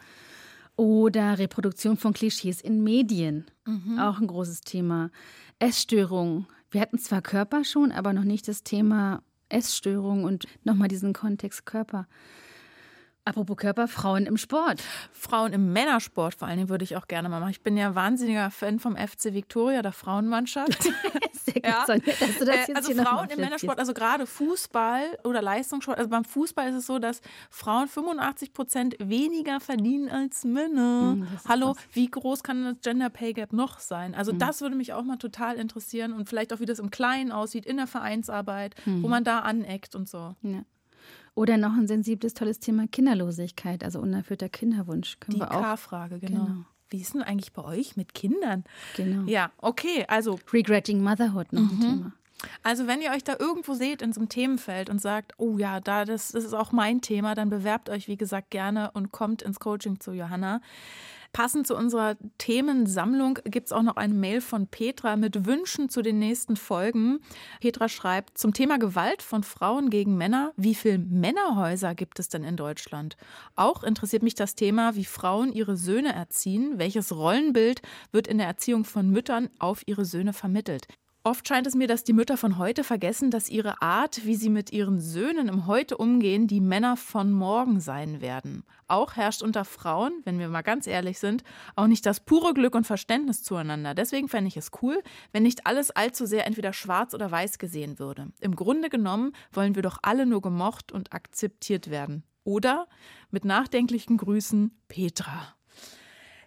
Oder 0.75 1.39
Reproduktion 1.39 1.97
von 1.97 2.13
Klischees 2.13 2.59
in 2.59 2.83
Medien. 2.83 3.45
Mhm. 3.65 3.99
Auch 3.99 4.19
ein 4.19 4.27
großes 4.27 4.61
Thema. 4.61 5.11
Essstörungen. 5.59 6.47
Wir 6.71 6.81
hatten 6.81 6.99
zwar 6.99 7.21
Körper 7.21 7.63
schon, 7.63 7.91
aber 7.91 8.13
noch 8.13 8.23
nicht 8.23 8.47
das 8.47 8.63
Thema 8.63 9.21
Essstörung 9.47 10.23
und 10.23 10.45
nochmal 10.63 10.87
diesen 10.87 11.13
Kontext 11.13 11.65
Körper. 11.65 12.07
Apropos 13.29 13.57
Körper, 13.57 13.87
Frauen 13.87 14.25
im 14.25 14.37
Sport. 14.37 14.81
Frauen 15.11 15.53
im 15.53 15.71
Männersport 15.71 16.33
vor 16.33 16.47
allen 16.47 16.57
Dingen 16.57 16.69
würde 16.69 16.83
ich 16.83 16.95
auch 16.95 17.07
gerne 17.07 17.29
mal 17.29 17.39
machen. 17.39 17.51
Ich 17.51 17.61
bin 17.61 17.77
ja 17.77 17.93
wahnsinniger 17.93 18.49
Fan 18.49 18.79
vom 18.79 18.95
FC 18.97 19.35
Victoria, 19.35 19.83
der 19.83 19.91
Frauenmannschaft. 19.91 20.81
Sehr 21.33 21.53
gut, 21.53 21.63
ja. 21.63 21.83
Sonja, 21.85 22.13
dass 22.19 22.39
du 22.39 22.45
das 22.45 22.67
jetzt 22.67 22.75
also 22.75 22.95
Frauen 22.95 23.29
im 23.29 23.39
Männersport, 23.39 23.77
also 23.77 23.93
gerade 23.93 24.25
Fußball 24.25 25.19
oder 25.23 25.43
Leistungssport. 25.43 25.99
Also 25.99 26.09
beim 26.09 26.25
Fußball 26.25 26.69
ist 26.69 26.75
es 26.75 26.87
so, 26.87 26.97
dass 26.97 27.21
Frauen 27.51 27.87
85 27.87 28.51
Prozent 28.51 28.95
weniger 28.99 29.59
verdienen 29.59 30.09
als 30.09 30.43
Männer. 30.43 31.15
Mhm, 31.15 31.27
Hallo, 31.47 31.73
krass. 31.73 31.83
wie 31.93 32.09
groß 32.09 32.41
kann 32.41 32.63
das 32.63 32.81
Gender 32.81 33.11
Pay 33.11 33.33
Gap 33.33 33.53
noch 33.53 33.77
sein? 33.79 34.15
Also 34.15 34.33
mhm. 34.33 34.39
das 34.39 34.61
würde 34.61 34.75
mich 34.75 34.93
auch 34.93 35.03
mal 35.03 35.17
total 35.17 35.57
interessieren 35.57 36.13
und 36.13 36.27
vielleicht 36.27 36.51
auch, 36.51 36.61
wie 36.61 36.65
das 36.65 36.79
im 36.79 36.89
Kleinen 36.89 37.31
aussieht, 37.31 37.67
in 37.67 37.77
der 37.77 37.85
Vereinsarbeit, 37.87 38.75
mhm. 38.85 39.03
wo 39.03 39.07
man 39.07 39.23
da 39.23 39.41
aneckt 39.41 39.93
und 39.93 40.09
so. 40.09 40.35
Ja. 40.41 40.63
Oder 41.39 41.55
noch 41.55 41.71
ein 41.71 41.87
sensibles, 41.87 42.33
tolles 42.33 42.59
Thema 42.59 42.85
Kinderlosigkeit, 42.87 43.85
also 43.85 44.01
unerfüllter 44.01 44.49
Kinderwunsch. 44.49 45.21
Können 45.21 45.39
Die 45.39 45.45
K-Frage, 45.45 46.19
genau. 46.19 46.43
genau. 46.43 46.65
Wie 46.89 46.99
ist 46.99 47.13
denn 47.13 47.21
eigentlich 47.21 47.53
bei 47.53 47.63
euch 47.63 47.95
mit 47.95 48.13
Kindern? 48.13 48.65
Genau. 48.97 49.25
Ja, 49.25 49.49
okay, 49.57 50.03
also. 50.09 50.37
Regretting 50.51 51.01
Motherhood 51.01 51.53
noch 51.53 51.61
mhm. 51.61 51.69
ein 51.69 51.79
Thema. 51.79 52.13
Also 52.61 52.87
wenn 52.87 53.01
ihr 53.01 53.11
euch 53.11 53.23
da 53.23 53.37
irgendwo 53.39 53.73
seht 53.73 54.01
in 54.01 54.11
so 54.11 54.19
einem 54.19 54.27
Themenfeld 54.27 54.89
und 54.89 54.99
sagt, 54.99 55.31
oh 55.37 55.57
ja, 55.57 55.79
da 55.79 56.03
das, 56.03 56.33
das 56.33 56.43
ist 56.43 56.53
auch 56.53 56.73
mein 56.73 56.99
Thema, 56.99 57.35
dann 57.35 57.49
bewerbt 57.49 57.89
euch 57.89 58.09
wie 58.09 58.17
gesagt 58.17 58.49
gerne 58.49 58.91
und 58.91 59.13
kommt 59.13 59.41
ins 59.41 59.61
Coaching 59.61 60.01
zu 60.01 60.11
Johanna. 60.11 60.59
Passend 61.31 61.67
zu 61.67 61.75
unserer 61.75 62.17
Themensammlung 62.37 63.39
gibt 63.45 63.67
es 63.67 63.71
auch 63.71 63.83
noch 63.83 63.97
eine 63.97 64.13
Mail 64.13 64.41
von 64.41 64.67
Petra 64.67 65.15
mit 65.15 65.45
Wünschen 65.45 65.89
zu 65.89 66.01
den 66.01 66.17
nächsten 66.17 66.55
Folgen. 66.55 67.19
Petra 67.61 67.87
schreibt 67.87 68.37
zum 68.37 68.53
Thema 68.53 68.79
Gewalt 68.79 69.21
von 69.21 69.43
Frauen 69.43 69.89
gegen 69.89 70.17
Männer. 70.17 70.53
Wie 70.57 70.75
viele 70.75 70.97
Männerhäuser 70.97 71.93
gibt 71.93 72.19
es 72.19 72.29
denn 72.29 72.43
in 72.43 72.57
Deutschland? 72.57 73.15
Auch 73.55 73.83
interessiert 73.83 74.23
mich 74.23 74.35
das 74.35 74.55
Thema, 74.55 74.95
wie 74.95 75.05
Frauen 75.05 75.53
ihre 75.53 75.77
Söhne 75.77 76.13
erziehen. 76.13 76.79
Welches 76.79 77.15
Rollenbild 77.15 77.81
wird 78.11 78.27
in 78.27 78.39
der 78.39 78.47
Erziehung 78.47 78.83
von 78.83 79.09
Müttern 79.09 79.49
auf 79.59 79.83
ihre 79.85 80.05
Söhne 80.05 80.33
vermittelt? 80.33 80.87
Oft 81.29 81.47
scheint 81.47 81.67
es 81.67 81.75
mir, 81.75 81.87
dass 81.87 82.03
die 82.03 82.13
Mütter 82.13 82.37
von 82.37 82.57
heute 82.57 82.83
vergessen, 82.83 83.29
dass 83.29 83.49
ihre 83.49 83.83
Art, 83.83 84.25
wie 84.25 84.33
sie 84.33 84.49
mit 84.49 84.71
ihren 84.71 84.99
Söhnen 84.99 85.47
im 85.47 85.67
Heute 85.67 85.95
umgehen, 85.95 86.47
die 86.47 86.59
Männer 86.59 86.97
von 86.97 87.31
morgen 87.31 87.79
sein 87.79 88.19
werden. 88.19 88.63
Auch 88.87 89.15
herrscht 89.15 89.43
unter 89.43 89.63
Frauen, 89.63 90.11
wenn 90.23 90.39
wir 90.39 90.47
mal 90.47 90.63
ganz 90.63 90.87
ehrlich 90.87 91.19
sind, 91.19 91.43
auch 91.75 91.85
nicht 91.85 92.03
das 92.07 92.19
pure 92.19 92.55
Glück 92.55 92.73
und 92.73 92.87
Verständnis 92.87 93.43
zueinander. 93.43 93.93
Deswegen 93.93 94.27
fände 94.27 94.47
ich 94.47 94.57
es 94.57 94.71
cool, 94.81 95.03
wenn 95.31 95.43
nicht 95.43 95.67
alles 95.67 95.91
allzu 95.91 96.25
sehr 96.25 96.47
entweder 96.47 96.73
schwarz 96.73 97.13
oder 97.13 97.29
weiß 97.29 97.59
gesehen 97.59 97.99
würde. 97.99 98.31
Im 98.39 98.55
Grunde 98.55 98.89
genommen 98.89 99.33
wollen 99.51 99.75
wir 99.75 99.83
doch 99.83 99.99
alle 100.01 100.25
nur 100.25 100.41
gemocht 100.41 100.91
und 100.91 101.13
akzeptiert 101.13 101.91
werden. 101.91 102.23
Oder 102.43 102.87
mit 103.29 103.45
nachdenklichen 103.45 104.17
Grüßen 104.17 104.75
Petra. 104.87 105.53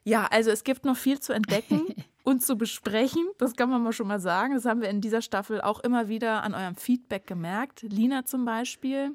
Ja, 0.03 0.27
also 0.27 0.51
es 0.51 0.65
gibt 0.65 0.85
noch 0.85 0.97
viel 0.97 1.21
zu 1.21 1.33
entdecken. 1.33 1.83
und 2.23 2.43
zu 2.43 2.57
besprechen. 2.57 3.25
Das 3.39 3.57
kann 3.57 3.71
man 3.71 3.83
mal 3.83 3.93
schon 3.93 4.09
mal 4.09 4.21
sagen. 4.21 4.55
Das 4.55 4.65
haben 4.65 4.81
wir 4.81 4.89
in 4.89 5.01
dieser 5.01 5.23
Staffel 5.23 5.61
auch 5.61 5.81
immer 5.81 6.09
wieder 6.09 6.43
an 6.43 6.55
eurem 6.55 6.77
Feedback 6.77 7.27
gemerkt. 7.27 7.83
Lina 7.83 8.25
zum 8.25 8.45
Beispiel 8.45 9.13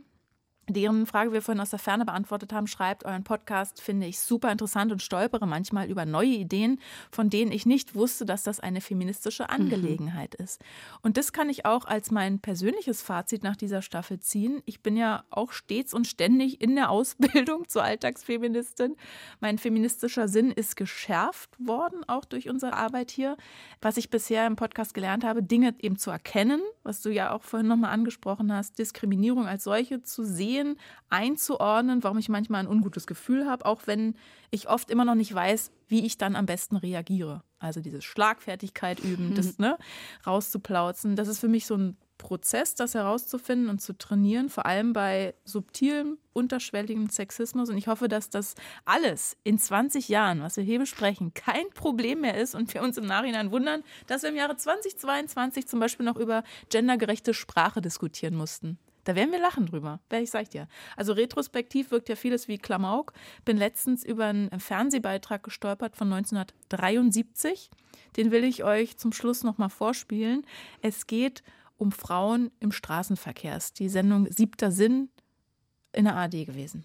deren 0.69 1.05
Frage 1.05 1.31
wir 1.31 1.41
vorhin 1.41 1.61
aus 1.61 1.69
der 1.69 1.79
Ferne 1.79 2.03
beantwortet 2.03 2.51
haben, 2.51 2.67
schreibt, 2.67 3.05
euren 3.05 3.23
Podcast 3.23 3.81
finde 3.81 4.05
ich 4.05 4.19
super 4.19 4.51
interessant 4.51 4.91
und 4.91 5.01
stolpere 5.01 5.47
manchmal 5.47 5.89
über 5.89 6.05
neue 6.05 6.27
Ideen, 6.27 6.79
von 7.09 7.29
denen 7.29 7.51
ich 7.51 7.65
nicht 7.65 7.95
wusste, 7.95 8.25
dass 8.25 8.43
das 8.43 8.59
eine 8.59 8.81
feministische 8.81 9.43
mhm. 9.43 9.49
Angelegenheit 9.49 10.35
mhm. 10.37 10.43
ist. 10.43 10.61
Und 11.01 11.15
das 11.15 11.31
kann 11.31 11.49
ich 11.49 11.65
auch 11.65 11.85
als 11.85 12.11
mein 12.11 12.39
persönliches 12.39 13.01
Fazit 13.01 13.43
nach 13.43 13.55
dieser 13.55 13.81
Staffel 13.81 14.19
ziehen. 14.19 14.61
Ich 14.65 14.81
bin 14.81 14.97
ja 14.97 15.23
auch 15.29 15.53
stets 15.53 15.93
und 15.93 16.05
ständig 16.05 16.59
in 16.59 16.75
der 16.75 16.89
Ausbildung 16.89 17.67
zur 17.69 17.83
Alltagsfeministin. 17.83 18.97
Mein 19.39 19.57
feministischer 19.59 20.27
Sinn 20.27 20.51
ist 20.51 20.75
geschärft 20.75 21.49
worden, 21.59 22.03
auch 22.07 22.25
durch 22.25 22.49
unsere 22.49 22.73
Arbeit 22.73 23.09
hier. 23.09 23.37
Was 23.81 23.95
ich 23.95 24.09
bisher 24.09 24.45
im 24.45 24.57
Podcast 24.57 24.93
gelernt 24.93 25.23
habe, 25.23 25.41
Dinge 25.41 25.75
eben 25.79 25.97
zu 25.97 26.11
erkennen, 26.11 26.61
was 26.83 27.01
du 27.01 27.09
ja 27.09 27.31
auch 27.31 27.43
vorhin 27.43 27.67
nochmal 27.67 27.93
angesprochen 27.93 28.51
hast, 28.51 28.79
Diskriminierung 28.79 29.47
als 29.47 29.63
solche 29.63 30.03
zu 30.03 30.25
sehen 30.25 30.56
verstehen, 30.57 30.77
einzuordnen, 31.09 32.03
warum 32.03 32.17
ich 32.17 32.29
manchmal 32.29 32.61
ein 32.61 32.67
ungutes 32.67 33.07
Gefühl 33.07 33.47
habe, 33.47 33.65
auch 33.65 33.81
wenn 33.85 34.15
ich 34.51 34.69
oft 34.69 34.91
immer 34.91 35.05
noch 35.05 35.15
nicht 35.15 35.33
weiß, 35.33 35.71
wie 35.87 36.05
ich 36.05 36.17
dann 36.17 36.35
am 36.35 36.45
besten 36.45 36.75
reagiere. 36.75 37.43
Also 37.59 37.79
diese 37.79 38.01
Schlagfertigkeit 38.01 38.99
üben, 38.99 39.35
das 39.35 39.57
ne, 39.57 39.77
rauszuplauzen, 40.25 41.15
das 41.15 41.27
ist 41.27 41.39
für 41.39 41.47
mich 41.47 41.65
so 41.65 41.75
ein 41.75 41.97
Prozess, 42.17 42.73
das 42.73 42.95
herauszufinden 42.95 43.69
und 43.69 43.79
zu 43.79 43.95
trainieren, 43.95 44.49
vor 44.49 44.65
allem 44.65 44.91
bei 44.91 45.35
subtilem, 45.45 46.17
unterschwelligem 46.33 47.09
Sexismus. 47.09 47.69
Und 47.69 47.77
ich 47.77 47.87
hoffe, 47.87 48.07
dass 48.07 48.31
das 48.31 48.55
alles 48.85 49.37
in 49.43 49.59
20 49.59 50.09
Jahren, 50.09 50.41
was 50.41 50.57
wir 50.57 50.63
hier 50.63 50.79
besprechen, 50.79 51.35
kein 51.35 51.69
Problem 51.75 52.21
mehr 52.21 52.35
ist 52.35 52.55
und 52.55 52.73
wir 52.73 52.81
uns 52.81 52.97
im 52.97 53.05
Nachhinein 53.05 53.51
wundern, 53.51 53.83
dass 54.07 54.23
wir 54.23 54.29
im 54.29 54.35
Jahre 54.35 54.57
2022 54.57 55.67
zum 55.67 55.79
Beispiel 55.79 56.05
noch 56.05 56.17
über 56.17 56.43
gendergerechte 56.69 57.35
Sprache 57.35 57.81
diskutieren 57.81 58.35
mussten. 58.35 58.79
Da 59.07 59.15
werden 59.15 59.31
wir 59.31 59.39
lachen 59.39 59.65
drüber, 59.67 60.01
ich 60.11 60.29
sag 60.29 60.49
dir. 60.49 60.67
Also 60.97 61.13
retrospektiv 61.13 61.91
wirkt 61.91 62.09
ja 62.09 62.17
vieles 62.17 62.49
wie 62.49 62.57
Klamauk. 62.57 63.13
Bin 63.45 63.55
letztens 63.55 64.03
über 64.03 64.25
einen 64.25 64.59
Fernsehbeitrag 64.59 65.43
gestolpert 65.43 65.95
von 65.95 66.11
1973. 66.11 67.71
Den 68.17 68.31
will 68.31 68.43
ich 68.43 68.65
euch 68.65 68.97
zum 68.97 69.13
Schluss 69.13 69.45
nochmal 69.45 69.69
vorspielen. 69.69 70.45
Es 70.81 71.07
geht 71.07 71.41
um 71.77 71.93
Frauen 71.93 72.51
im 72.59 72.73
Straßenverkehr. 72.73 73.57
Die 73.79 73.87
Sendung 73.87 74.29
Siebter 74.29 74.73
Sinn 74.73 75.07
in 75.93 76.03
der 76.03 76.17
AD 76.17 76.43
gewesen. 76.43 76.83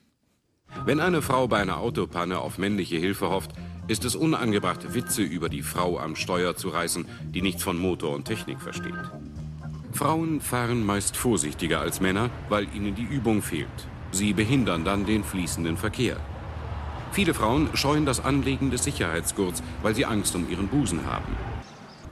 Wenn 0.85 1.01
eine 1.01 1.23
Frau 1.23 1.49
bei 1.49 1.61
einer 1.61 1.79
Autopanne 1.79 2.39
auf 2.39 2.57
männliche 2.57 2.99
Hilfe 2.99 3.31
hofft, 3.31 3.51
ist 3.89 4.05
es 4.05 4.15
unangebracht, 4.15 4.95
Witze 4.95 5.23
über 5.23 5.49
die 5.49 5.63
Frau 5.63 5.99
am 5.99 6.15
Steuer 6.15 6.55
zu 6.55 6.69
reißen, 6.69 7.05
die 7.35 7.43
nichts 7.43 7.65
von 7.65 7.77
Motor 7.77 8.15
und 8.15 8.27
Technik 8.27 8.61
versteht. 8.61 8.95
Frauen 9.93 10.41
fahren 10.41 10.85
meist 10.85 11.17
vorsichtiger 11.17 11.81
als 11.81 12.01
Männer, 12.01 12.31
weil 12.49 12.67
ihnen 12.75 12.95
die 12.95 13.03
Übung 13.03 13.43
fehlt. 13.43 13.69
Sie 14.11 14.33
behindern 14.33 14.85
dann 14.85 15.07
den 15.07 15.25
fließenden 15.25 15.77
Verkehr. 15.77 16.17
Viele 17.13 17.35
Frauen 17.35 17.69
scheuen 17.75 18.07
das 18.07 18.25
Anlegen 18.25 18.71
des 18.71 18.85
Sicherheitsgurts, 18.85 19.63
weil 19.83 19.95
sie 19.95 20.07
Angst 20.07 20.35
um 20.35 20.49
ihren 20.51 20.69
Busen 20.69 21.07
haben. 21.07 21.37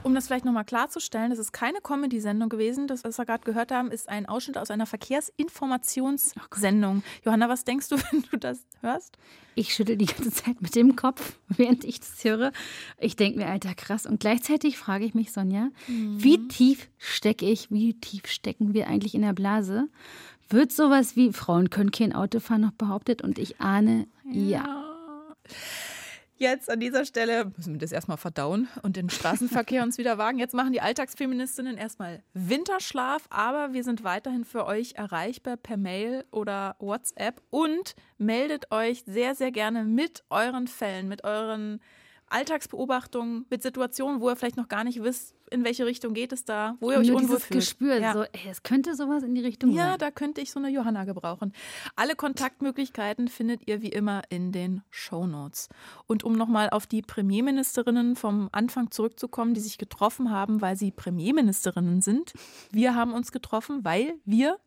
Um 0.03 0.15
das 0.15 0.25
vielleicht 0.25 0.45
nochmal 0.45 0.65
klarzustellen, 0.65 1.29
das 1.29 1.37
ist 1.37 1.53
keine 1.53 1.79
Comedy-Sendung 1.79 2.49
gewesen. 2.49 2.87
Das, 2.87 3.03
was 3.03 3.19
wir 3.19 3.25
gerade 3.25 3.43
gehört 3.43 3.71
haben, 3.71 3.91
ist 3.91 4.09
ein 4.09 4.25
Ausschnitt 4.25 4.57
aus 4.57 4.71
einer 4.71 4.87
Verkehrsinformationssendung. 4.87 7.03
Johanna, 7.23 7.49
was 7.49 7.65
denkst 7.65 7.89
du, 7.89 7.97
wenn 8.11 8.23
du 8.31 8.37
das 8.37 8.65
hörst? 8.81 9.19
Ich 9.53 9.75
schüttel 9.75 9.97
die 9.97 10.07
ganze 10.07 10.31
Zeit 10.31 10.59
mit 10.59 10.73
dem 10.75 10.95
Kopf, 10.95 11.37
während 11.49 11.83
ich 11.83 11.99
das 11.99 12.23
höre. 12.23 12.51
Ich 12.97 13.15
denke 13.15 13.37
mir, 13.39 13.45
Alter, 13.47 13.75
krass. 13.75 14.07
Und 14.07 14.19
gleichzeitig 14.19 14.79
frage 14.79 15.05
ich 15.05 15.13
mich, 15.13 15.31
Sonja, 15.31 15.69
mhm. 15.87 16.23
wie 16.23 16.47
tief 16.47 16.89
stecke 16.97 17.45
ich, 17.45 17.69
wie 17.69 17.93
tief 17.93 18.25
stecken 18.25 18.73
wir 18.73 18.87
eigentlich 18.87 19.13
in 19.13 19.21
der 19.21 19.33
Blase? 19.33 19.87
Wird 20.49 20.71
sowas 20.71 21.15
wie 21.15 21.31
Frauen 21.31 21.69
können 21.69 21.91
kein 21.91 22.13
Auto 22.13 22.39
fahren 22.39 22.61
noch 22.61 22.71
behauptet? 22.71 23.21
Und 23.21 23.37
ich 23.37 23.61
ahne, 23.61 24.07
ja. 24.25 24.65
ja. 24.65 24.87
Jetzt 26.41 26.71
an 26.71 26.79
dieser 26.79 27.05
Stelle 27.05 27.51
müssen 27.55 27.73
wir 27.73 27.79
das 27.79 27.91
erstmal 27.91 28.17
verdauen 28.17 28.67
und 28.81 28.95
den 28.95 29.11
Straßenverkehr 29.11 29.83
uns 29.83 29.99
wieder 29.99 30.17
wagen. 30.17 30.39
Jetzt 30.39 30.55
machen 30.55 30.73
die 30.73 30.81
Alltagsfeministinnen 30.81 31.77
erstmal 31.77 32.23
Winterschlaf, 32.33 33.27
aber 33.29 33.73
wir 33.73 33.83
sind 33.83 34.03
weiterhin 34.03 34.43
für 34.43 34.65
euch 34.65 34.93
erreichbar 34.95 35.55
per 35.57 35.77
Mail 35.77 36.25
oder 36.31 36.77
WhatsApp 36.79 37.43
und 37.51 37.95
meldet 38.17 38.71
euch 38.71 39.03
sehr, 39.05 39.35
sehr 39.35 39.51
gerne 39.51 39.83
mit 39.83 40.23
euren 40.31 40.65
Fällen, 40.65 41.07
mit 41.07 41.25
euren 41.25 41.79
Alltagsbeobachtungen, 42.31 43.45
mit 43.49 43.61
Situationen, 43.61 44.21
wo 44.21 44.29
ihr 44.29 44.35
vielleicht 44.35 44.57
noch 44.57 44.67
gar 44.67 44.83
nicht 44.83 45.03
wisst, 45.03 45.35
in 45.51 45.63
welche 45.65 45.85
Richtung 45.85 46.13
geht 46.13 46.31
es 46.31 46.45
da, 46.45 46.75
wo 46.79 46.91
ihr 46.91 46.97
euch 46.99 47.11
unwohl 47.11 47.39
fühlt. 47.39 47.59
Gespür, 47.59 47.99
ja. 47.99 48.13
so, 48.13 48.23
ey, 48.23 48.49
es 48.49 48.63
könnte 48.63 48.95
sowas 48.95 49.23
in 49.23 49.35
die 49.35 49.41
Richtung 49.41 49.71
Ja, 49.71 49.91
sein. 49.91 49.99
da 49.99 50.11
könnte 50.11 50.39
ich 50.41 50.51
so 50.51 50.59
eine 50.59 50.69
Johanna 50.69 51.03
gebrauchen. 51.03 51.53
Alle 51.95 52.15
Kontaktmöglichkeiten 52.15 53.27
findet 53.27 53.67
ihr 53.67 53.81
wie 53.81 53.89
immer 53.89 54.21
in 54.29 54.51
den 54.51 54.81
Show 54.89 55.27
Notes. 55.27 55.67
Und 56.07 56.23
um 56.23 56.33
nochmal 56.33 56.69
auf 56.69 56.87
die 56.87 57.01
Premierministerinnen 57.01 58.15
vom 58.15 58.49
Anfang 58.53 58.91
zurückzukommen, 58.91 59.53
die 59.53 59.59
sich 59.59 59.77
getroffen 59.77 60.31
haben, 60.31 60.61
weil 60.61 60.77
sie 60.77 60.91
Premierministerinnen 60.91 62.01
sind. 62.01 62.33
Wir 62.71 62.95
haben 62.95 63.13
uns 63.13 63.31
getroffen, 63.31 63.83
weil 63.83 64.13
wir 64.23 64.57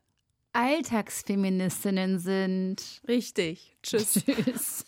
Alltagsfeministinnen 0.52 2.18
sind. 2.18 3.00
Richtig. 3.08 3.76
Tschüss. 3.82 4.22
Tschüss. 4.24 4.84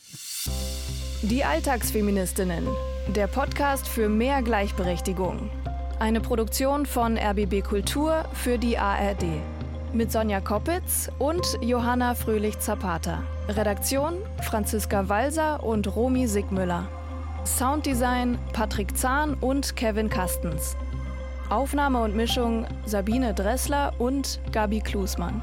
Die 1.31 1.45
Alltagsfeministinnen. 1.45 2.69
Der 3.09 3.27
Podcast 3.27 3.89
für 3.89 4.09
mehr 4.09 4.43
Gleichberechtigung. 4.43 5.51
Eine 5.99 6.21
Produktion 6.21 6.87
von 6.87 7.19
RBB 7.19 7.65
Kultur 7.65 8.27
für 8.33 8.59
die 8.59 8.79
ARD. 8.79 9.25
Mit 9.93 10.13
Sonja 10.13 10.41
Koppitz 10.41 11.11
und 11.19 11.45
Johanna 11.63 12.15
Fröhlich-Zapata. 12.15 13.25
Redaktion 13.49 14.19
Franziska 14.41 15.09
Walser 15.09 15.65
und 15.65 15.97
Romy 15.97 16.29
Sigmüller. 16.29 16.87
Sounddesign 17.45 18.39
Patrick 18.53 18.97
Zahn 18.97 19.35
und 19.35 19.75
Kevin 19.75 20.09
Kastens. 20.09 20.77
Aufnahme 21.51 22.03
und 22.03 22.15
Mischung 22.15 22.67
Sabine 22.85 23.35
Dressler 23.35 23.95
und 23.99 24.39
Gabi 24.53 24.79
Klusmann. 24.79 25.43